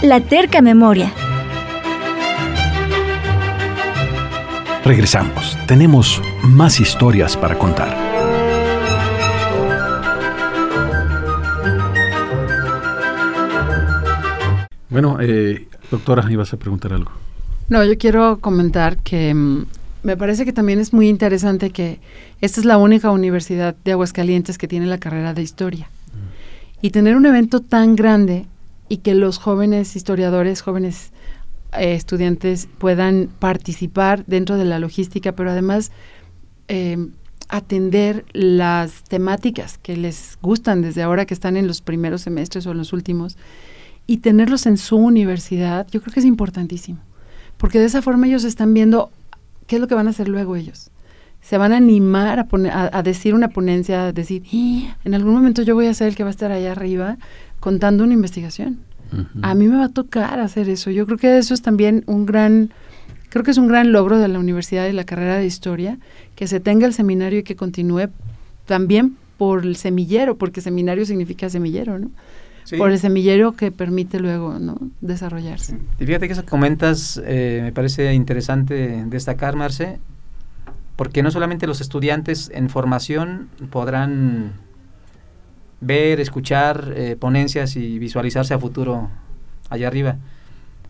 [0.03, 1.13] La terca memoria.
[4.85, 5.59] Regresamos.
[5.67, 7.95] Tenemos más historias para contar.
[14.89, 17.28] Bueno, eh, doctora, ibas a preguntar algo.
[17.69, 19.67] No, yo quiero comentar que mm,
[20.03, 22.01] me parece que también es muy interesante que
[22.41, 25.91] esta es la única universidad de Aguascalientes que tiene la carrera de historia.
[26.81, 28.47] Y tener un evento tan grande
[28.89, 31.11] y que los jóvenes historiadores, jóvenes
[31.77, 35.91] eh, estudiantes puedan participar dentro de la logística, pero además
[36.69, 37.09] eh,
[37.49, 42.71] atender las temáticas que les gustan desde ahora que están en los primeros semestres o
[42.71, 43.37] en los últimos
[44.07, 46.99] y tenerlos en su universidad, yo creo que es importantísimo,
[47.59, 49.11] porque de esa forma ellos están viendo
[49.67, 50.91] qué es lo que van a hacer luego ellos.
[51.41, 55.63] Se van a animar a, poner, a, decir una ponencia, a decir, en algún momento
[55.63, 57.17] yo voy a ser el que va a estar allá arriba
[57.61, 58.79] contando una investigación.
[59.41, 60.91] A mí me va a tocar hacer eso.
[60.91, 62.71] Yo creo que eso es también un gran,
[63.31, 65.99] creo que es un gran logro de la universidad y la carrera de historia,
[66.35, 68.09] que se tenga el seminario y que continúe
[68.67, 72.11] también por el semillero, porque seminario significa semillero, ¿no?
[72.77, 74.77] Por el semillero que permite luego ¿no?
[75.01, 75.79] desarrollarse.
[75.99, 79.99] Y fíjate que eso que comentas eh, me parece interesante destacar, Marce,
[80.97, 84.53] porque no solamente los estudiantes en formación podrán
[85.81, 89.09] ver, escuchar eh, ponencias y visualizarse a futuro
[89.71, 90.17] allá arriba.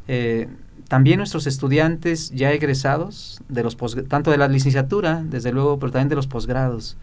[0.08, 0.48] Eh,
[0.88, 3.76] también nuestros estudiantes ya egresados, de los
[4.08, 6.96] tanto de la licenciatura, desde luego, pero también de los posgrados.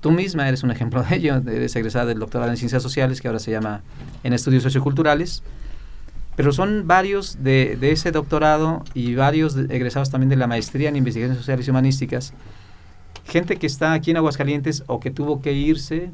[0.00, 3.28] Tú misma eres un ejemplo de ello, eres egresada del doctorado en Ciencias Sociales, que
[3.28, 3.82] ahora se llama
[4.24, 5.42] en Estudios Socioculturales,
[6.36, 10.96] pero son varios de, de ese doctorado y varios egresados también de la maestría en
[10.96, 12.32] Investigaciones Sociales y Humanísticas,
[13.26, 16.10] gente que está aquí en Aguascalientes o que tuvo que irse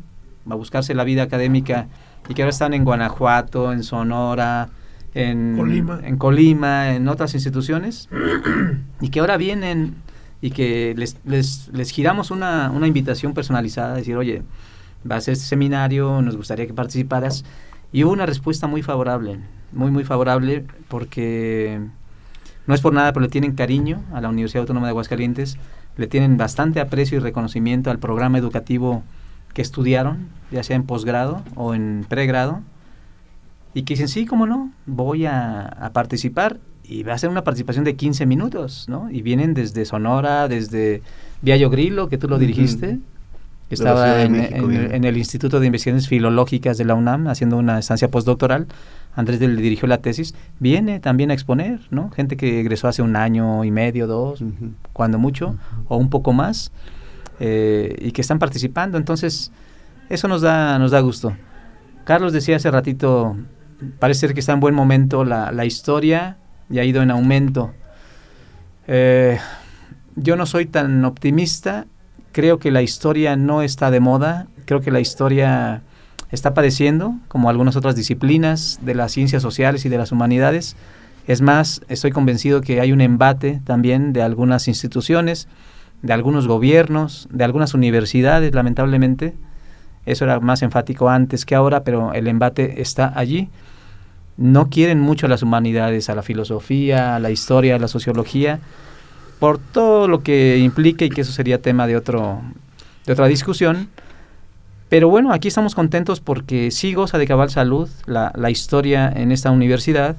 [0.50, 1.86] a buscarse la vida académica
[2.28, 4.68] y que ahora están en Guanajuato, en Sonora,
[5.14, 8.08] en Colima, en, Colima, en otras instituciones,
[9.00, 9.94] y que ahora vienen
[10.46, 14.44] y que les, les, les giramos una, una, invitación personalizada, decir, oye,
[15.10, 17.44] va a ser este seminario, nos gustaría que participaras,
[17.90, 19.40] y hubo una respuesta muy favorable,
[19.72, 21.80] muy, muy favorable, porque
[22.68, 25.58] no es por nada, pero le tienen cariño a la Universidad Autónoma de Aguascalientes,
[25.96, 29.02] le tienen bastante aprecio y reconocimiento al programa educativo
[29.52, 32.62] que estudiaron, ya sea en posgrado o en pregrado,
[33.74, 37.84] y que dicen, sí, cómo no, voy a, participar y va a ser una participación
[37.84, 39.10] de 15 minutos, ¿no?
[39.10, 41.02] Y vienen desde Sonora, desde
[41.42, 42.98] Viallo Grillo, que tú lo dirigiste,
[43.68, 48.66] que estaba en, el Instituto de Investigaciones Filológicas de la UNAM haciendo una estancia postdoctoral.
[49.16, 50.34] Andrés le dirigió la tesis.
[50.60, 52.10] Viene también a exponer, ¿no?
[52.10, 54.44] Gente que egresó hace un año y medio, dos,
[54.92, 55.56] cuando mucho,
[55.88, 56.70] o un poco más.
[57.40, 58.98] Eh, y que están participando.
[58.98, 59.50] Entonces,
[60.08, 61.36] eso nos da, nos da gusto.
[62.04, 63.36] Carlos decía hace ratito,
[63.98, 66.36] parece ser que está en buen momento la, la historia
[66.70, 67.72] y ha ido en aumento.
[68.86, 69.38] Eh,
[70.16, 71.86] yo no soy tan optimista,
[72.32, 75.82] creo que la historia no está de moda, creo que la historia
[76.30, 80.76] está padeciendo, como algunas otras disciplinas de las ciencias sociales y de las humanidades.
[81.26, 85.48] Es más, estoy convencido que hay un embate también de algunas instituciones,
[86.02, 89.34] de algunos gobiernos, de algunas universidades, lamentablemente.
[90.04, 93.50] Eso era más enfático antes que ahora, pero el embate está allí.
[94.36, 98.60] No quieren mucho a las humanidades, a la filosofía, a la historia, a la sociología,
[99.38, 102.42] por todo lo que implica y que eso sería tema de, otro,
[103.06, 103.88] de otra discusión.
[104.88, 109.32] Pero bueno, aquí estamos contentos porque sí goza de cabal salud la, la historia en
[109.32, 110.16] esta universidad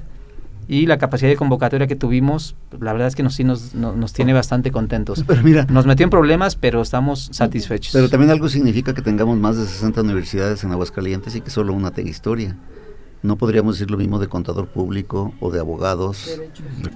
[0.68, 4.12] y la capacidad de convocatoria que tuvimos, la verdad es que nos, sí nos, nos,
[4.12, 5.24] tiene bastante contentos.
[5.26, 7.94] Pero mira, nos metió en problemas, pero estamos satisfechos.
[7.94, 11.72] Pero también algo significa que tengamos más de 60 universidades en Aguascalientes y que solo
[11.72, 12.54] una tenga historia.
[13.22, 16.40] No podríamos decir lo mismo de contador público o de abogados,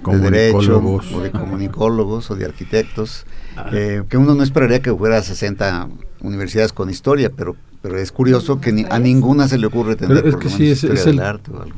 [0.05, 3.25] de, derecho, o de comunicólogos o de arquitectos,
[3.57, 3.69] ah.
[3.73, 5.89] eh, que uno no esperaría que hubiera 60
[6.21, 10.37] universidades con historia, pero pero es curioso que a ninguna se le ocurre tener es
[10.37, 11.21] que sí, es, el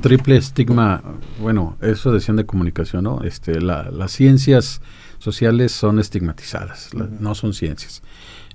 [0.02, 1.02] triple estigma,
[1.42, 3.24] bueno, eso decían de comunicación, ¿no?
[3.24, 4.82] Este, las ciencias
[5.18, 8.04] sociales son estigmatizadas, no son ciencias.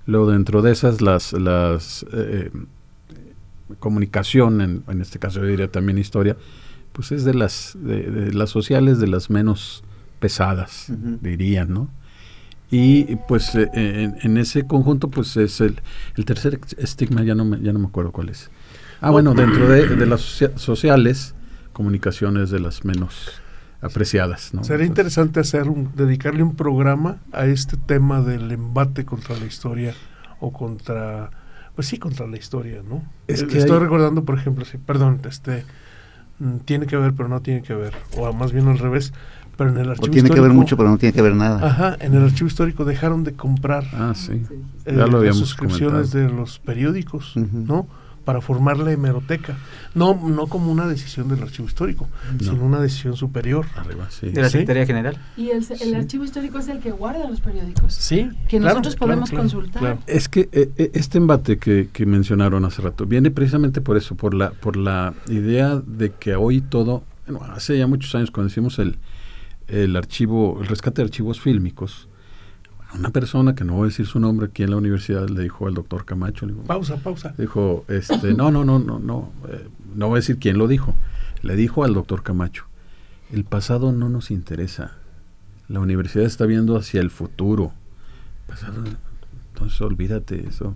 [0.06, 2.52] Luego dentro de esas las, las eh,
[3.78, 6.36] comunicación, en, en, este caso yo diría también historia,
[6.92, 9.84] pues es de las, de, las sociales de las menos
[10.18, 10.86] pesadas,
[11.20, 11.88] dirían, ¿no?
[12.70, 15.80] Y pues eh, en, ese conjunto pues es el,
[16.16, 18.50] el tercer estigma, ya no, me, ya no me acuerdo cuál es.
[19.00, 20.20] Ah, bueno, dentro de, las
[20.56, 21.34] sociales,
[21.72, 23.40] comunicaciones de las menos
[23.80, 24.52] apreciadas.
[24.52, 24.62] ¿no?
[24.62, 29.94] Sería interesante hacer un, dedicarle un programa a este tema del embate contra la historia
[30.38, 31.30] o contra,
[31.80, 33.02] pues sí, contra la historia, ¿no?
[33.26, 35.64] Es Eh, que Estoy hay- recordando, por ejemplo, sí, perdón, este,
[36.38, 39.14] mm, tiene que ver, pero no tiene que ver, o más bien al revés,
[39.56, 41.66] pero en el O archivo tiene que ver mucho, pero no tiene que ver nada.
[41.66, 44.42] Ajá, en el archivo histórico dejaron de comprar Ah, sí.
[44.84, 46.28] eh, Ya lo las suscripciones comentado.
[46.28, 47.32] de los periódicos.
[47.36, 47.86] ¿no?
[48.24, 49.56] Para formar la hemeroteca.
[49.94, 52.38] No, no como una decisión del archivo histórico, No.
[52.52, 53.66] sino una decisión superior.
[53.76, 54.28] Arriba, sí.
[54.28, 54.52] De la Sí.
[54.58, 55.18] Secretaría General.
[55.36, 55.94] Y el, el Sí.
[55.94, 57.94] archivo histórico es el que guarda los periódicos.
[57.94, 58.28] Sí.
[58.48, 59.80] Que claro, nosotros podemos claro, consultar.
[59.80, 59.98] claro.
[60.06, 64.14] Es que eh, eh, este embate que, que mencionaron hace rato viene precisamente por eso,
[64.14, 68.50] por la, por la idea de que hoy todo, bueno, hace ya muchos años cuando
[68.50, 68.96] hicimos el,
[69.66, 72.06] el archivo, el rescate de archivos fílmicos,
[72.94, 75.66] una persona que no voy a decir su nombre aquí en la universidad le dijo
[75.66, 77.34] al doctor Camacho, le dijo, Pausa, pausa.
[77.38, 80.94] dijo, este, no, no, no, no, no, eh, no voy a decir quién lo dijo,
[81.42, 82.64] le dijo al doctor Camacho,
[83.32, 84.92] el pasado no nos interesa,
[85.68, 87.72] la universidad está viendo hacia el futuro,
[88.46, 88.82] Pasado,
[89.52, 90.74] entonces olvídate eso,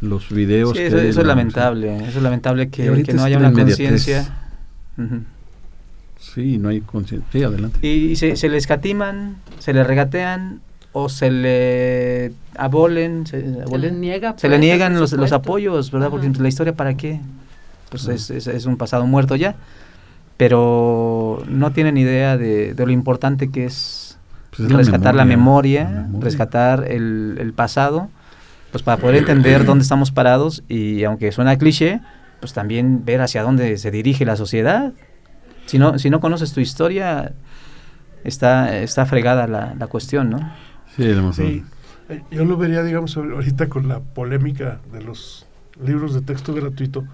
[0.00, 0.70] los videos.
[0.70, 1.96] Sí, que eso, hay, eso es lamentable.
[1.96, 4.48] Eso es lamentable que, que no haya una conciencia.
[6.18, 7.28] Sí, no hay conciencia.
[7.30, 7.86] Sí, adelante.
[7.86, 10.60] Y se, se le escatiman, se le regatean
[10.96, 15.90] o se le abolen, se, Se le abolen, niega, se le niegan los, los apoyos,
[15.90, 16.08] ¿verdad?
[16.08, 17.20] Porque la historia para qué?
[17.90, 19.56] Pues es, es, es un pasado muerto ya.
[20.36, 24.18] Pero no tienen idea de, de lo importante que es
[24.50, 26.24] Pues es la rescatar la memoria, la memoria.
[26.24, 28.08] rescatar el, el pasado,
[28.70, 32.00] pues para poder entender dónde estamos parados y aunque suena cliché,
[32.38, 34.92] pues también ver hacia dónde se dirige la sociedad.
[35.66, 37.32] Si no, si no conoces tu historia,
[38.22, 40.52] está, está fregada la, la cuestión, ¿no?
[40.96, 41.04] Sí,
[41.42, 41.64] Sí.
[42.10, 45.46] Eh, Yo lo vería, digamos, ahorita con la polémica de los
[45.84, 47.04] libros de texto gratuito.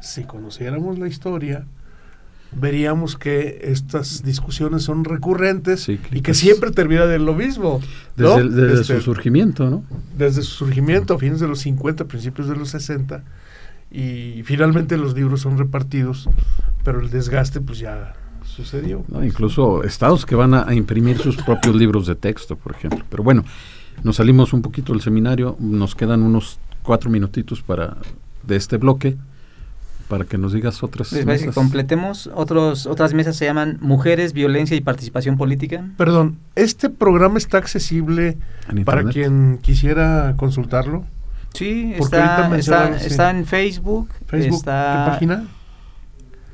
[0.00, 1.64] Si conociéramos la historia,
[2.52, 7.80] veríamos que estas discusiones son recurrentes y que siempre terminan en lo mismo.
[8.16, 8.36] ¿no?
[8.36, 9.84] Desde, el- desde Este, su surgimiento, ¿no?
[10.16, 13.22] desde su surgimiento a fines de los 50, principios de los 60,
[13.90, 16.28] y finalmente los libros son repartidos,
[16.84, 18.14] pero el desgaste pues ya
[18.64, 19.04] sucedió.
[19.08, 19.24] ¿no?
[19.24, 23.04] Incluso estados que van a, a imprimir sus propios libros de texto, por ejemplo.
[23.08, 23.44] Pero bueno,
[24.02, 27.96] nos salimos un poquito del seminario, nos quedan unos cuatro minutitos para
[28.42, 29.16] de este bloque
[30.08, 31.62] para que nos digas otras Les parece que mesas.
[31.62, 32.30] completemos.
[32.34, 35.84] Otros, otras mesas se llaman Mujeres, Violencia y Participación Política.
[35.96, 38.38] Perdón, ¿este programa está accesible
[38.84, 41.04] para quien quisiera consultarlo?
[41.52, 43.06] Sí, está, está, mencionaron, sí.
[43.06, 44.08] está en Facebook.
[44.26, 45.44] Facebook, está ¿qué página?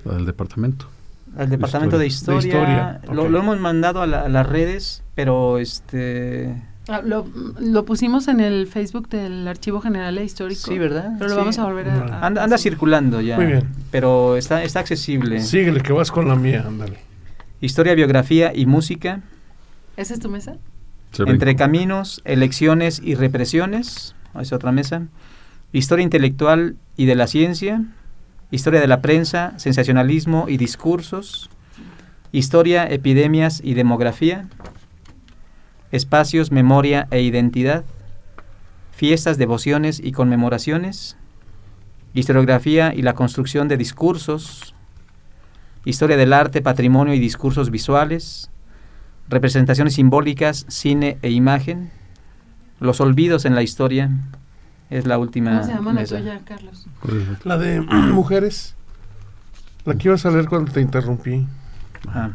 [0.05, 0.89] La del departamento.
[1.37, 2.41] Al departamento de Historia.
[2.41, 3.01] De historia.
[3.13, 3.31] Lo, ok.
[3.31, 6.55] lo hemos mandado a, la- a las redes, pero este
[6.87, 7.27] Ah, lo,
[7.61, 10.61] lo pusimos en el Facebook del Archivo General e Histórico.
[10.61, 11.13] sí, ¿verdad?
[11.19, 11.41] Pero lo Sí.
[11.41, 11.95] vamos a volver a...
[12.21, 13.37] a- Anda, anda circulando ya.
[13.37, 13.69] Muy bien.
[13.91, 15.41] Pero está, está accesible.
[15.41, 16.99] Síguele, que vas con la mía, ándale.
[17.63, 19.23] Historia, biografía y música.
[19.97, 20.57] ¿Esa es tu mesa?
[21.13, 24.15] Se Entre caminos, elecciones y represiones.
[24.39, 25.05] Es otra mesa.
[25.73, 27.83] Historia intelectual y de la ciencia.
[28.55, 31.51] Historia de la prensa, sensacionalismo y discursos.
[32.31, 34.49] Historia, epidemias y demografía.
[35.91, 37.85] Espacios, memoria e identidad.
[38.93, 41.17] Fiestas, devociones y conmemoraciones.
[42.13, 44.77] Historiografía y la construcción de discursos.
[45.85, 48.53] Historia del arte, patrimonio y discursos visuales
[49.29, 51.91] representaciones simbólicas, cine e imagen,
[52.79, 54.11] los olvidos en la historia,
[54.97, 56.19] es la última ¿Cómo se llama la mesa.
[56.19, 56.87] tuya, Carlos?
[57.45, 57.81] La de
[58.13, 58.75] mujeres.
[59.85, 61.47] La que ibas a leer cuando te interrumpí.
[62.09, 62.31] Ah,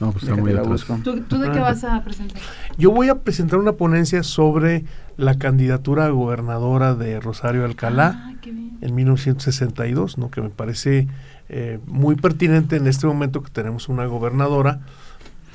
[0.00, 0.86] No, pues está muy la atrás.
[0.86, 1.00] busco.
[1.02, 2.40] ¿Tú, tú de qué vas a presentar?
[2.76, 4.84] Yo voy a presentar una ponencia sobre
[5.16, 8.22] la candidatura a gobernadora de Rosario Alcalá.
[8.26, 8.78] Ah, qué bien.
[8.80, 10.30] en 1962, ¿no?
[10.30, 11.08] que me parece
[11.48, 14.80] eh, muy pertinente en este momento que tenemos una gobernadora.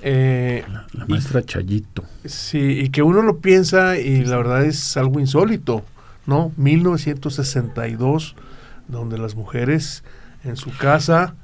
[0.03, 2.03] Eh, La, la y- maestra Chayito.
[2.25, 5.83] sí, y que uno lo piensa y la verdad es algo insólito,
[6.27, 6.51] ¿no?
[6.57, 8.35] 1962,
[8.87, 10.03] donde las mujeres
[10.43, 11.35] en su casa,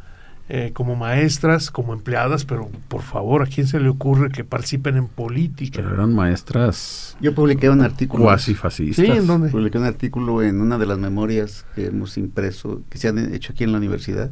[0.49, 4.97] eh, como maestras, como empleadas, pero por favor, ¿a quién se le ocurre que participen
[4.97, 5.81] en política?
[5.81, 8.23] Pero eran maestras Yo publiqué un artículo.
[8.23, 9.05] cuasi fascistas.
[9.05, 9.49] Sí, ¿en dónde?
[9.49, 13.53] Publiqué un artículo en una de las memorias que hemos impreso, que se han hecho
[13.53, 14.31] aquí en la universidad.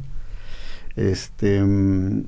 [0.96, 2.24] Este, mm,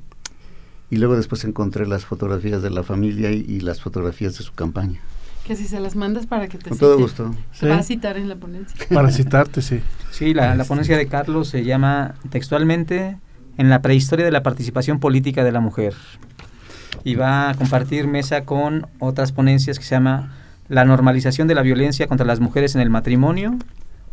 [0.90, 4.52] y luego después encontré las fotografías de la familia y, y las fotografías de su
[4.52, 5.00] campaña.
[5.44, 7.34] Que si se las mandas para que te Con todo gusto.
[7.52, 8.76] Se va a citar en la ponencia.
[8.94, 9.80] Para citarte, sí.
[10.10, 13.16] Sí, la, la ponencia de Carlos se llama textualmente
[13.56, 15.94] En la prehistoria de la participación política de la mujer.
[17.04, 20.34] Y va a compartir mesa con otras ponencias que se llama
[20.68, 23.56] La normalización de la violencia contra las mujeres en el matrimonio,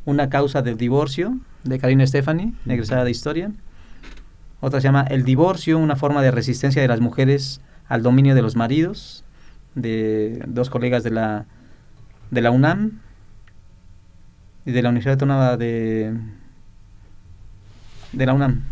[0.05, 3.51] una causa del divorcio, de Karina Stephanie, egresada de historia.
[4.59, 8.41] Otra se llama El divorcio, una forma de resistencia de las mujeres al dominio de
[8.41, 9.23] los maridos,
[9.75, 11.45] de dos colegas de la,
[12.31, 12.99] de la UNAM
[14.65, 16.13] y de la Universidad Autónoma de,
[18.11, 18.63] de la UNAM.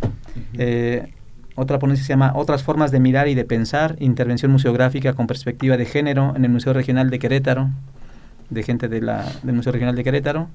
[0.54, 1.14] Eh,
[1.56, 5.78] otra ponencia se llama Otras formas de mirar y de pensar, intervención museográfica con perspectiva
[5.78, 7.70] de género en el Museo Regional de Querétaro,
[8.50, 10.50] de gente de la, del Museo Regional de Querétaro.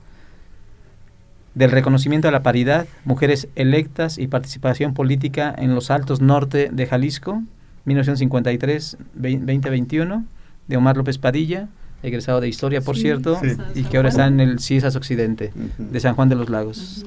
[1.54, 6.86] Del reconocimiento a la paridad, mujeres electas y participación política en los altos norte de
[6.86, 7.42] Jalisco,
[7.86, 10.24] 1953-2021,
[10.68, 11.68] de Omar López Padilla,
[12.02, 13.38] egresado de Historia, por cierto,
[13.74, 17.04] y que ahora está en el CIESAS Occidente, de San Juan de los Lagos.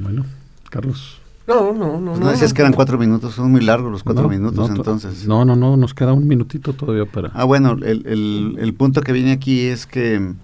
[0.00, 0.24] Bueno,
[0.68, 1.20] Carlos.
[1.48, 2.12] No, no, no.
[2.12, 5.26] Pues no, decías que eran cuatro minutos, son muy largos los cuatro minutos entonces.
[5.26, 7.32] No, no, no, nos queda un minutito todavía para...
[7.34, 10.34] Ah, bueno, el, el, el punto que viene aquí es que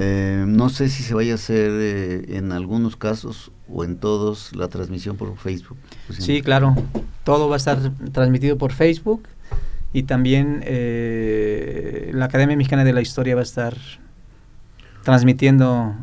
[0.00, 4.54] eh, no sé si se vaya a hacer eh, en algunos casos o en todos
[4.54, 5.76] la transmisión por Facebook.
[6.10, 6.76] Sí, claro,
[7.24, 7.78] todo va a estar
[8.12, 9.24] transmitido por Facebook
[9.92, 13.76] y también eh, la Academia Mexicana de la Historia va a estar
[15.02, 15.96] transmitiendo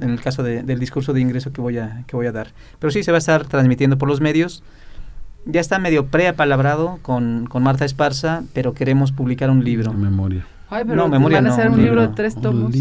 [0.00, 2.54] en el caso del discurso de ingreso que voy a que voy a dar.
[2.78, 4.62] Pero sí se va a estar transmitiendo por los medios.
[5.44, 9.92] Ya está medio preapalabrado con, con Marta Esparza, pero queremos publicar un libro.
[9.92, 10.46] memoria.
[10.72, 12.74] Ay, pero no, memoria van a hacer un libro, de tres tomos.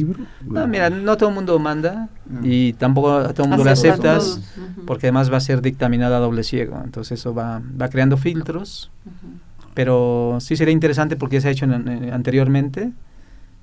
[0.45, 2.07] No, mira, no todo el mundo manda
[2.41, 4.39] y tampoco a todo el mundo lo aceptas,
[4.87, 6.79] porque además va a ser dictaminado a doble ciego.
[6.81, 8.91] Entonces eso va, va creando filtros,
[9.73, 12.93] pero sí sería interesante porque ya se ha hecho anteriormente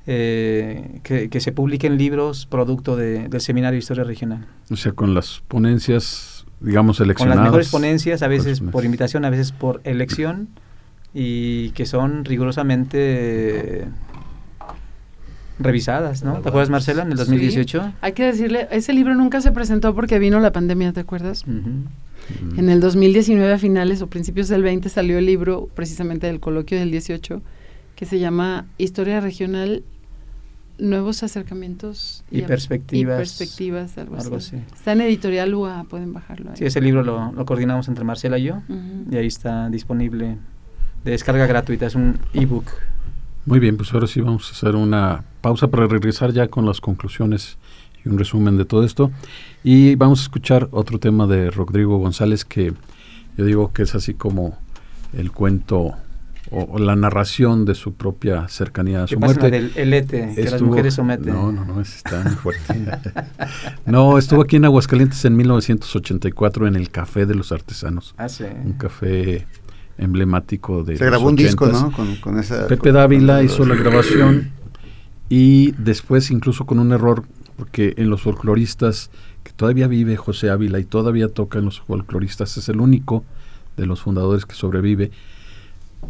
[0.07, 4.47] eh, que, se publiquen libros producto del Seminario de Historia Regional.
[4.70, 7.37] O sea, con las ponencias, digamos, seleccionadas.
[7.37, 10.49] Con las mejores ponencias, a veces por invitación, a veces por elección,
[11.12, 13.87] y que son rigurosamente
[15.59, 16.40] revisadas, ¿no?
[16.40, 17.92] ¿Te acuerdas, Marcela, en el 2018?
[18.00, 21.44] Hay que decirle, ese libro nunca se presentó porque vino la pandemia, ¿te acuerdas?
[22.56, 26.78] En el 2019 a finales o principios del 20 salió el libro precisamente del coloquio
[26.78, 27.40] del 18
[27.96, 29.82] que se llama Historia Regional
[30.78, 33.16] nuevos acercamientos y, perspectivas.
[33.16, 34.56] Y perspectivas, algo, así.
[34.74, 36.50] Está en Editorial UA, pueden bajarlo.
[36.50, 36.56] Ahí.
[36.56, 38.62] Sí, ese libro lo, coordinamos entre Marcela y yo,
[39.11, 40.36] y ahí está disponible
[41.04, 42.66] de descarga gratuita, es un ebook.
[43.49, 46.82] Muy bien, pues ahora sí vamos a hacer una pausa para regresar ya con las
[46.82, 47.57] conclusiones
[48.05, 49.11] y un resumen de todo esto.
[49.64, 52.74] Y vamos a escuchar otro tema de Rodrigo González que
[53.38, 54.59] yo digo que es así como
[55.14, 55.94] el cuento
[56.51, 59.51] o, la narración de su propia cercanía a su muerte.
[59.51, 61.32] Del elete, que las mujeres someten.
[61.32, 62.84] No, no, no, está muy fuerte.
[63.86, 68.14] no, estuvo aquí en Aguascalientes en 1984 en el Café de los Artesanos.
[68.18, 68.44] Ah, sí.
[68.62, 69.46] Un café
[69.99, 71.92] emblemático de Se grabó un disco, ¿no?
[71.92, 74.51] Con, esa, Pepe Dávila hizo la grabación
[75.28, 77.24] y después incluso con un error,
[77.57, 79.11] porque en los folcloristas,
[79.44, 83.24] que todavía vive José Ávila y todavía toca en los folcloristas, es el único
[83.76, 85.11] de los fundadores que sobrevive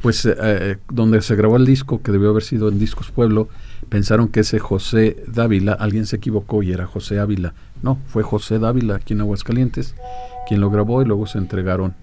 [0.02, 3.48] pues eh, eh, donde se grabó el disco, que debió haber sido en Discos Pueblo,
[3.88, 7.54] pensaron que ese José Dávila, alguien se equivocó y era José Ávila.
[7.82, 9.94] No, fue José Dávila aquí en Aguascalientes
[10.48, 11.94] quien lo grabó y luego se entregaron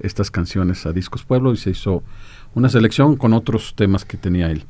[0.00, 2.02] estas canciones a Discos Pueblo y se hizo
[2.54, 4.64] una selección con otros temas que tenía él.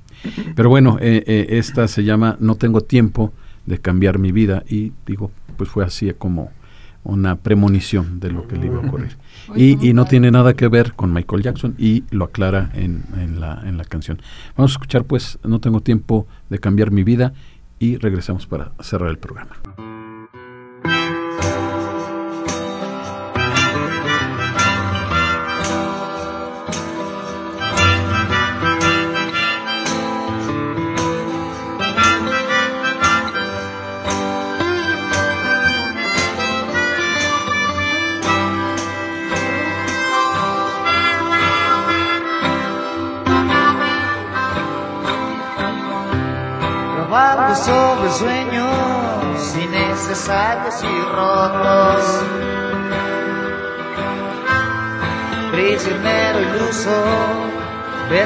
[0.57, 3.33] Pero bueno, eh, esta se llama No tengo tiempo
[3.67, 6.51] de cambiar mi vida y digo, pues fue así como
[7.05, 9.17] una premonición de lo que le iba a ocurrir.
[9.57, 13.63] Y, no tiene nada que ver con Michael Jackson y lo aclara en, en, la,
[13.65, 14.21] en la canción.
[14.59, 17.33] Vamos a escuchar pues No tengo tiempo de cambiar mi vida
[17.79, 19.57] y regresamos para cerrar el programa.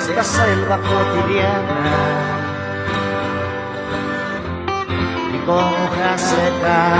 [0.02, 1.84] Esta selva cotidiana.
[5.32, 6.98] Y con hoja seca,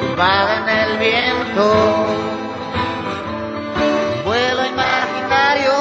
[0.00, 1.66] tumbada en el viento,
[4.24, 5.72] vuelo imaginario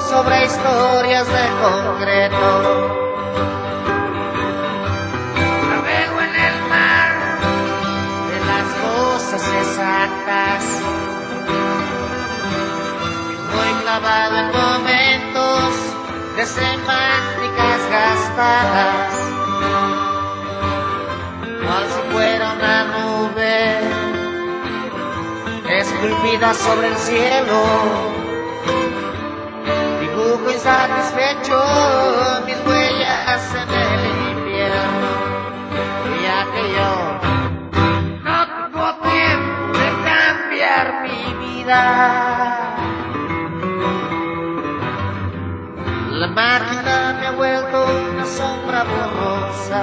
[0.00, 3.08] sobre historias de concreto.
[9.78, 10.97] exactas.
[14.00, 15.74] En momentos
[16.36, 19.12] de semánticas gastadas,
[21.64, 23.80] cual si fuera una nube
[25.68, 27.60] esculpida sobre el cielo.
[30.00, 31.60] Dibujo insatisfecho
[32.46, 35.08] mis huellas en el invierno.
[36.22, 36.92] Ya que yo
[38.22, 42.27] no tengo tiempo de cambiar mi vida.
[47.38, 49.82] Vuelto una sombra borrosa.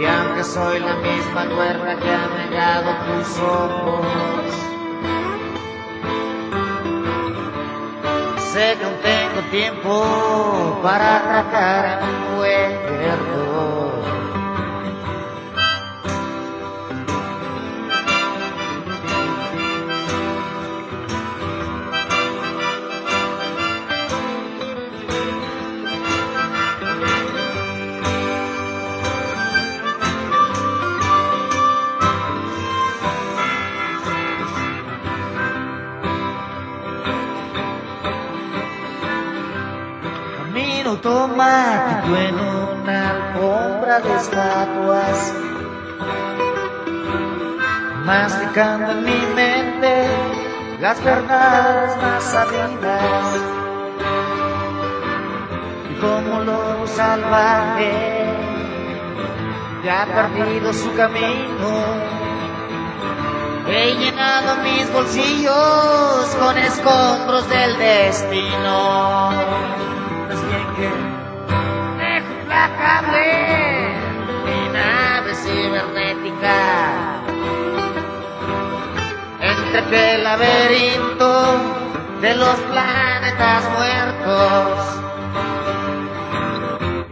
[0.00, 4.52] Y aunque soy la misma tuerca que ha negado tus ojos,
[8.52, 12.27] sé que aún tengo tiempo para atracar
[40.98, 45.34] automático en una alfombra de estatuas,
[48.04, 50.06] masticando en mi mente
[50.80, 53.36] las verdades más sabidas.
[55.90, 58.34] Y como lobo salvaje,
[59.84, 62.18] ya ha perdido su camino.
[63.68, 69.68] He llenado mis bolsillos con escombros del destino
[72.58, 73.94] implacable
[74.44, 76.60] mi nave cibernética.
[79.40, 81.30] Entre el laberinto
[82.20, 84.78] de los planetas muertos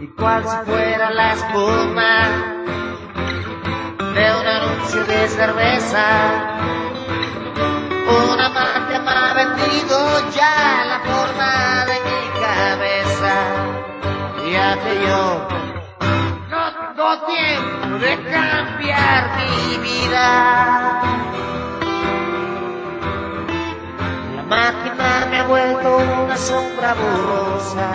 [0.01, 2.27] y cual si fuera la espuma
[4.15, 6.07] de un anuncio de cerveza.
[8.33, 9.97] Una magia me ha vendido
[10.31, 13.56] ya la forma de mi cabeza
[14.51, 15.47] ya que yo
[16.49, 16.63] no
[16.95, 21.01] tengo tiempo de cambiar mi vida.
[24.35, 27.91] La máquina me ha vuelto una sombra borrosa.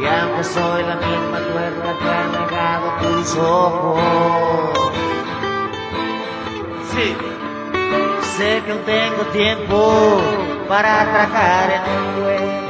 [0.00, 4.78] Y aunque soy la misma tuerca que ha negado tus ojos,
[6.92, 7.16] sí,
[8.36, 12.63] sé que aún tengo tiempo para atracar en un buen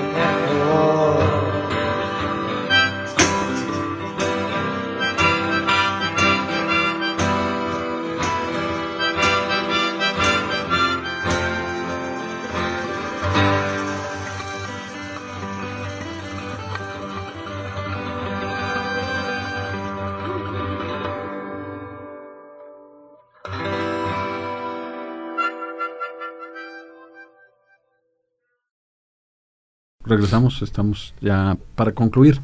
[30.14, 32.40] regresamos, estamos ya para concluir.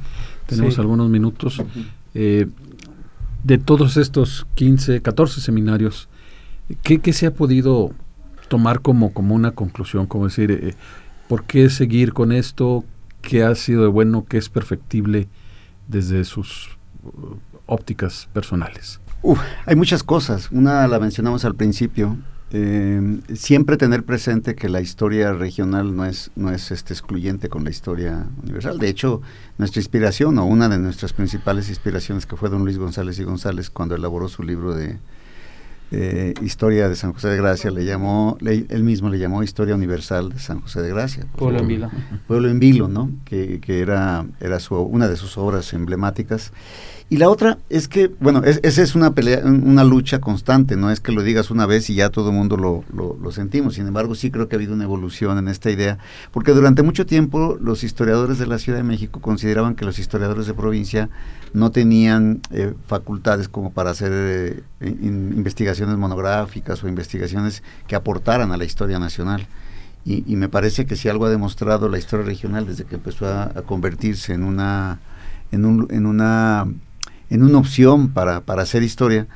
[0.46, 1.62] Tenemos algunos minutos.
[2.14, 2.46] Eh,
[3.44, 6.08] de todos estos 15, 14 seminarios,
[6.82, 7.92] ¿qué, se ha podido
[8.48, 10.06] tomar como, como una conclusión?
[10.06, 10.74] Como decir, eh,
[11.28, 12.84] ¿por qué seguir con esto?
[13.22, 14.24] ¿Qué ha sido de bueno?
[14.28, 15.28] ¿Qué es perfectible
[15.88, 16.70] desde sus
[17.04, 19.00] uh, ópticas personales?
[19.66, 20.50] hay muchas cosas.
[20.50, 22.16] Una la mencionamos al principio,
[22.52, 27.62] eh, siempre tener presente que la historia regional no es, no es este, excluyente con
[27.62, 28.78] la historia universal.
[28.78, 29.22] De hecho,
[29.58, 33.70] nuestra inspiración o una de nuestras principales inspiraciones que fue don Luis González y González
[33.70, 34.98] cuando elaboró su libro de
[35.92, 40.30] eh, Historia de San José de Gracia, le llamó, él mismo le llamó Historia Universal
[40.30, 41.26] de San José de Gracia.
[41.36, 41.90] Pueblo en Vilo.
[42.26, 43.10] Pueblo en Vilo, ¿no?
[43.24, 46.52] Que, que era, era su, una de sus obras emblemáticas.
[47.12, 51.00] Y la otra es que, bueno, esa es una pelea, una lucha constante, no es
[51.00, 53.74] que lo digas una vez y ya todo el mundo lo, lo, sentimos.
[53.74, 55.98] Sin embargo, sí creo que ha habido una evolución en esta idea,
[56.30, 60.46] porque durante mucho tiempo los historiadores de la Ciudad de México consideraban que los historiadores
[60.46, 61.10] de provincia
[61.52, 68.56] no tenían eh, facultades como para hacer eh, investigaciones monográficas o investigaciones que aportaran a
[68.56, 69.48] la historia nacional.
[70.04, 73.50] Y, me parece que si algo ha demostrado la historia regional desde que empezó a,
[73.54, 75.00] a convertirse en una
[75.52, 76.66] en, un, en una
[77.30, 79.26] en una opción para, para hacer historia,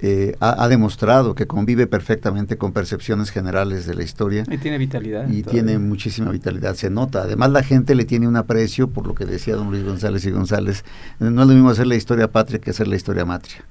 [0.00, 4.44] eh, ha, demostrado que convive perfectamente con percepciones generales de la historia.
[4.50, 5.26] Y tiene vitalidad.
[5.30, 7.22] Y tiene muchísima vitalidad, se nota.
[7.22, 10.30] Además la gente le tiene un aprecio por lo que decía don Luis González y
[10.30, 10.84] González.
[11.20, 13.64] No es lo mismo hacer la historia patria que hacer la historia matria.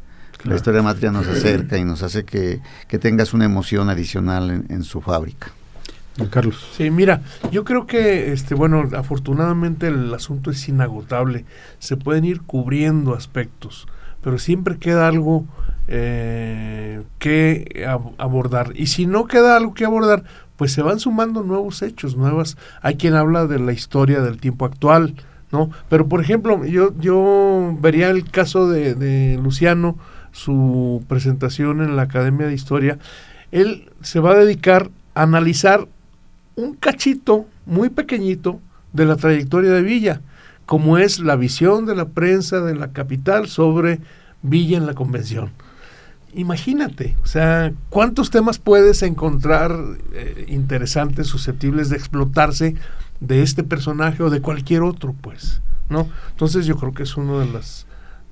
[0.45, 2.61] La historia matria nos acerca y nos hace que,
[2.99, 5.51] tengas una emoción adicional en, en su fábrica.
[6.29, 6.69] Carlos.
[6.77, 11.45] Sí, mira, yo creo que, este, bueno, afortunadamente el asunto es inagotable.
[11.79, 13.87] Se pueden ir cubriendo aspectos,
[14.21, 15.45] pero siempre queda algo
[15.87, 17.85] eh, que
[18.17, 18.73] abordar.
[18.75, 20.23] Y si no queda algo que abordar,
[20.55, 22.57] pues se van sumando nuevos hechos, nuevas.
[22.81, 25.15] Hay quien habla de la historia del tiempo actual,
[25.51, 25.71] ¿no?
[25.89, 29.97] Pero por ejemplo, yo, yo vería el caso de Luciano,
[30.31, 32.97] su presentación en la Academia de Historia.
[33.51, 35.87] Él se va a dedicar a analizar
[36.55, 38.59] un cachito muy pequeñito
[38.91, 40.21] de la trayectoria de Villa,
[40.65, 43.99] como es la visión de la prensa de la capital sobre
[44.41, 45.51] Villa en la convención.
[46.35, 49.75] Imagínate, o sea, ¿cuántos temas puedes encontrar
[50.13, 52.75] eh, interesantes, susceptibles de explotarse
[53.19, 55.61] de este personaje o de cualquier otro, pues?
[55.89, 56.07] ¿No?
[56.31, 57.47] Entonces yo creo que es uno de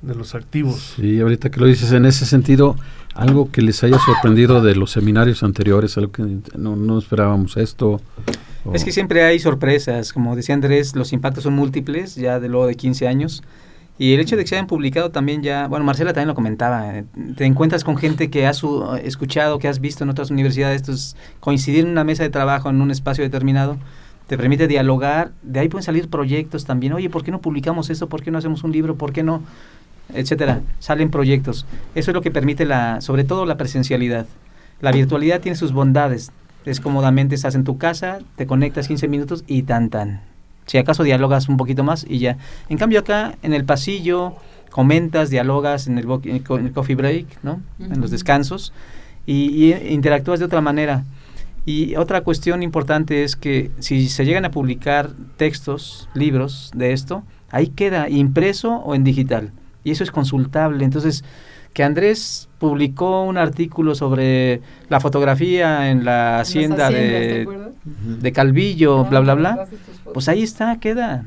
[0.01, 0.93] de los activos.
[0.95, 2.75] Sí, ahorita que lo dices, en ese sentido,
[3.13, 6.23] algo que les haya sorprendido de los seminarios anteriores, algo que
[6.57, 8.01] no, no esperábamos esto.
[8.73, 12.67] Es que siempre hay sorpresas, como decía Andrés, los impactos son múltiples, ya de luego
[12.67, 13.43] de 15 años.
[13.97, 17.03] Y el hecho de que se hayan publicado también ya, bueno, Marcela también lo comentaba,
[17.35, 18.63] te encuentras con gente que has
[19.03, 22.81] escuchado, que has visto en otras universidades, entonces coincidir en una mesa de trabajo en
[22.81, 23.77] un espacio determinado
[24.31, 28.07] te permite dialogar, de ahí pueden salir proyectos también, oye, ¿por qué no publicamos esto?
[28.07, 28.95] ¿Por qué no hacemos un libro?
[28.95, 29.43] ¿Por qué no?
[30.13, 31.65] Etcétera, salen proyectos.
[31.95, 34.25] Eso es lo que permite la, sobre todo la presencialidad.
[34.81, 36.31] La virtualidad tiene sus bondades.
[36.65, 40.21] Es cómodamente estás en tu casa, te conectas 15 minutos y tan tan.
[40.65, 42.37] Si acaso dialogas un poquito más y ya.
[42.69, 44.35] En cambio acá en el pasillo
[44.69, 46.05] comentas, dialogas en el,
[46.73, 47.61] coffee break, ¿no?
[47.79, 48.73] En los descansos
[49.25, 51.03] y, y interactúas de otra manera.
[51.65, 57.23] Y otra cuestión importante es que si se llegan a publicar textos, libros de esto,
[57.51, 59.51] ahí queda impreso o en digital
[59.83, 60.83] y eso es consultable.
[60.83, 61.23] Entonces,
[61.73, 67.47] que Andrés publicó un artículo sobre la fotografía en la hacienda de,
[68.21, 69.67] de, Calvillo, bla, bla, bla,
[70.13, 71.25] pues ahí está, queda,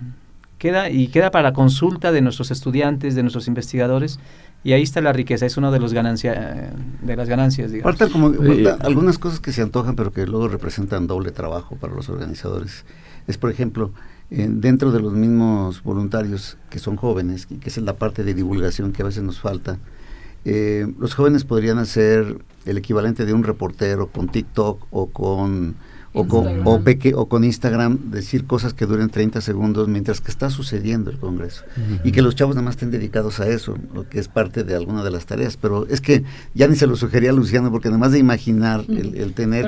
[0.59, 4.21] queda y queda para consulta de nuestros estudiantes, de nuestros investigadores.
[4.63, 7.71] Y ahí está la riqueza, es una de, los ganancia, de las ganancias.
[7.71, 7.99] Digamos.
[8.11, 8.33] como,
[8.81, 12.87] algunas cosas que se antojan, pero que luego representan doble trabajo para los organizadores.
[13.27, 13.93] Es, por ejemplo,
[14.37, 18.93] dentro de los mismos voluntarios que son jóvenes, y que es la parte de divulgación
[18.93, 19.79] que a veces nos falta,
[20.45, 25.77] eh, los jóvenes podrían hacer el equivalente de un reportero con TikTok o con
[26.17, 26.81] o con, o,
[27.17, 31.65] o con Instagram decir cosas que duren 30 segundos mientras que está sucediendo el Congreso.
[32.05, 34.77] Y que los chavos nada más estén dedicados a eso, lo que es parte de
[34.77, 35.57] alguna de las tareas.
[35.57, 36.23] Pero es que
[36.55, 39.67] ya ni se lo sugería a Luciano, porque nada más de imaginar el, tener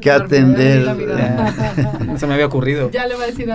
[0.00, 0.84] que, atender...
[2.18, 2.90] se me había ocurrido.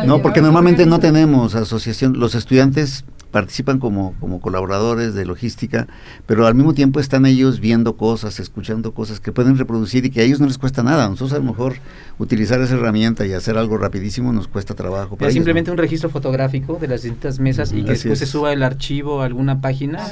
[0.06, 2.18] no, porque normalmente no tenemos asociación.
[2.18, 5.88] Los estudiantes participan como, como colaboradores de logística,
[6.26, 10.22] pero al mismo tiempo están ellos viendo cosas, escuchando cosas que pueden reproducir y que
[10.22, 11.08] a ellos no les cuesta nada.
[11.08, 11.76] Nosotros a lo mejor
[12.20, 15.18] utilizar esa herramienta y hacer algo rapidísimo nos cuesta trabajo.
[15.22, 18.64] Es simplemente un registro fotográfico de las distintas mesas y que después se suba el
[18.64, 20.06] archivo a alguna página,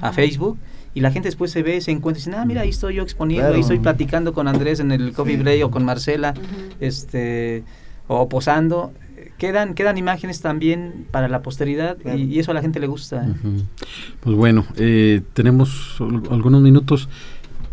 [0.00, 0.58] a Facebook
[0.92, 3.02] y la gente después se ve, se encuentra y dice, ah, mira, ahí estoy yo
[3.02, 6.34] exponiendo, ahí estoy platicando con Andrés en el coffee break o con Marcela,
[6.80, 7.62] este,
[8.08, 8.92] o posando
[9.40, 13.26] quedan, quedan imágenes también para la posteridad y, eso a la gente le gusta.
[14.20, 15.96] Pues bueno, eh, tenemos
[16.30, 17.08] algunos minutos.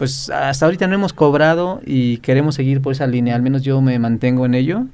[0.00, 3.82] pues hasta ahorita no hemos cobrado y queremos seguir por esa línea, al menos yo
[3.82, 4.86] me mantengo en ello.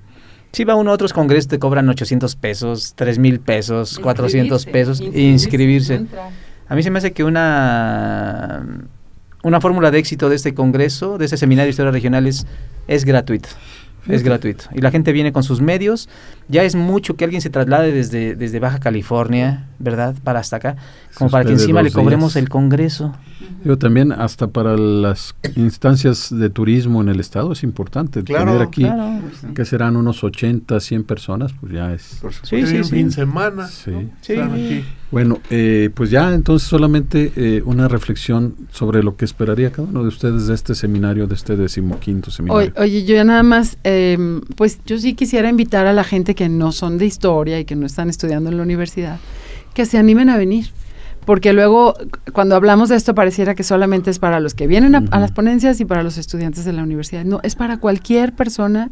[0.51, 5.01] Si va uno a otros congresos te cobran 800 pesos, 3 mil pesos, 400 pesos
[5.01, 6.07] e inscribirse.
[6.67, 8.67] A mí se me hace que una,
[9.45, 12.45] una fórmula de éxito de este congreso, de este seminario de historia regional es,
[12.89, 13.51] es gratuito.
[14.09, 14.65] Es gratuito.
[14.75, 16.09] Y la gente viene con sus medios.
[16.49, 20.15] Ya es mucho que alguien se traslade desde, desde Baja California, ¿verdad?
[20.23, 20.77] Para hasta acá.
[21.15, 23.13] Como para que encima le cobremos el Congreso.
[23.65, 28.23] Yo también, hasta para las instancias de turismo en el Estado es importante.
[28.23, 28.87] Tener aquí,
[29.55, 32.23] que serán unos 80, 100 personas, pues ya es.
[32.43, 32.91] Sí, sí, sí.
[32.91, 33.67] Fin semana.
[33.67, 33.93] Sí.
[34.21, 34.37] sí.
[35.11, 40.03] Bueno, eh, pues ya entonces solamente eh, una reflexión sobre lo que esperaría cada uno
[40.03, 42.73] de ustedes de este seminario, de este decimoquinto seminario.
[42.77, 46.49] Oye, yo ya nada más, em, pues yo sí quisiera invitar a la gente que
[46.49, 49.21] no son de historia y que no están estudiando en la universidad,
[49.75, 50.67] que se animen a venir
[51.27, 51.95] porque luego
[52.33, 55.81] cuando hablamos de esto pareciera que solamente es para los que vienen a, las ponencias
[55.81, 57.25] y para los estudiantes de la universidad.
[57.25, 58.91] No, es para cualquier persona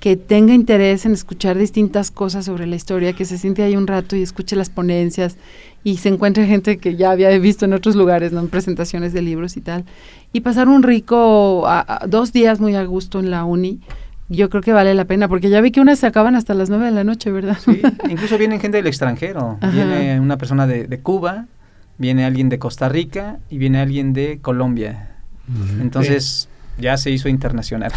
[0.00, 3.86] que tenga interés en escuchar distintas cosas sobre la historia, que se siente ahí un
[3.86, 5.36] rato y escuche las ponencias
[5.84, 8.40] y se encuentre gente que ya había visto en otros lugares, ¿no?
[8.40, 9.84] en presentaciones de libros y tal,
[10.32, 11.66] y pasar un rico
[12.08, 13.80] dos días muy a gusto en la uni
[14.30, 16.70] yo creo que vale la pena, porque ya vi que unas se acaban hasta las
[16.70, 17.58] nueve de la noche, ¿verdad?
[17.62, 19.58] Sí, incluso vienen gente del extranjero.
[19.72, 21.46] Viene una persona de, Cuba,
[21.98, 25.16] viene alguien de Costa Rica y viene alguien de Colombia.
[25.80, 26.48] Entonces,
[26.78, 27.92] ya se hizo internacional.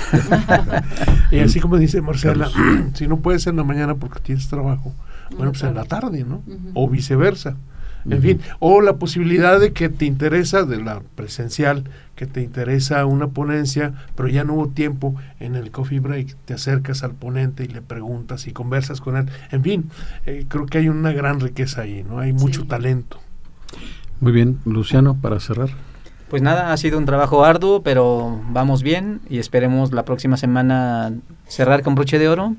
[1.32, 2.50] y así como dice Marcela,
[2.94, 4.94] si no puede ser en la mañana porque tienes trabajo,
[5.38, 6.44] bueno, pues en la tarde, ¿no?
[6.74, 7.56] O viceversa.
[8.10, 13.06] En fin, o la posibilidad de que te interesa, de la presencial, que te interesa
[13.06, 17.64] una ponencia, pero ya no hubo tiempo en el coffee break, te acercas al ponente
[17.64, 19.30] y le preguntas y conversas con él.
[19.52, 19.90] En fin,
[20.26, 22.20] eh, creo que hay una gran riqueza ahí, ¿no?
[22.20, 23.20] Hay mucho talento.
[24.20, 25.70] Muy bien, Luciano, para cerrar.
[26.34, 31.14] Pues nada, ha sido un trabajo arduo, pero vamos bien y esperemos la próxima semana
[31.48, 32.56] cerrar con broche de oro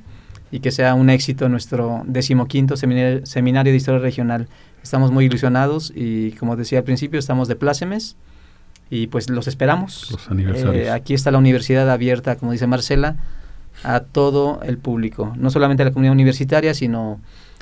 [0.53, 4.47] y que sea un éxito nuestro decimoquinto seminario, seminario de historia regional.
[4.81, 8.15] Estamos muy ilusionados y como decía al principio, estamos de plácemes
[8.91, 10.09] y pues los esperamos.
[10.13, 10.87] Los aniversarios.
[10.87, 13.17] Eh, aquí está la universidad abierta, como dice Marcela,
[13.83, 17.21] a todo el público, no solamente a la comunidad universitaria, sino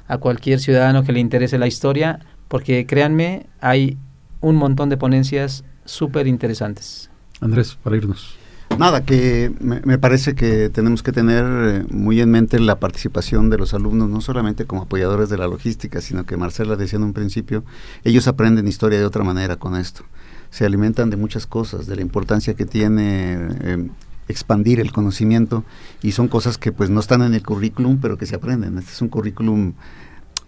[0.09, 3.97] a cualquier ciudadano que le interese la historia, porque créanme, hay
[4.43, 7.11] un montón de ponencias súper interesantes.
[7.41, 8.37] Andrés, para irnos.
[8.79, 13.59] Nada, que me, parece que tenemos que tener eh, muy en mente la participación de
[13.59, 17.13] los alumnos, no solamente como apoyadores de la logística, sino que Marcela decía en un
[17.13, 17.65] principio,
[18.03, 20.05] ellos aprenden historia de otra manera con esto.
[20.51, 23.89] Se alimentan de muchas cosas, de la importancia que tiene eh,
[24.29, 25.65] expandir el conocimiento
[26.03, 28.79] y son cosas que pues no están en el currículum, pero que se aprenden.
[28.79, 29.75] Este es un currículum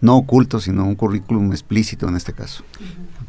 [0.01, 2.63] no oculto, sino un currículum explícito en este caso.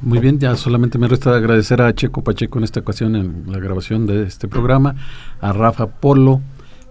[0.02, 3.58] Muy bien, ya solamente me resta agradecer a Checo Pacheco en esta ocasión en la
[3.58, 4.94] grabación de este programa,
[5.40, 6.42] a Rafa Polo,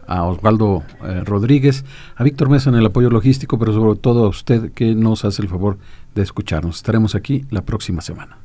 [0.07, 4.29] a Osvaldo eh, Rodríguez, a Víctor Mesa en el apoyo logístico, pero sobre todo a
[4.29, 5.77] usted que nos hace el favor
[6.13, 6.77] de escucharnos.
[6.77, 8.44] Estaremos aquí la próxima semana.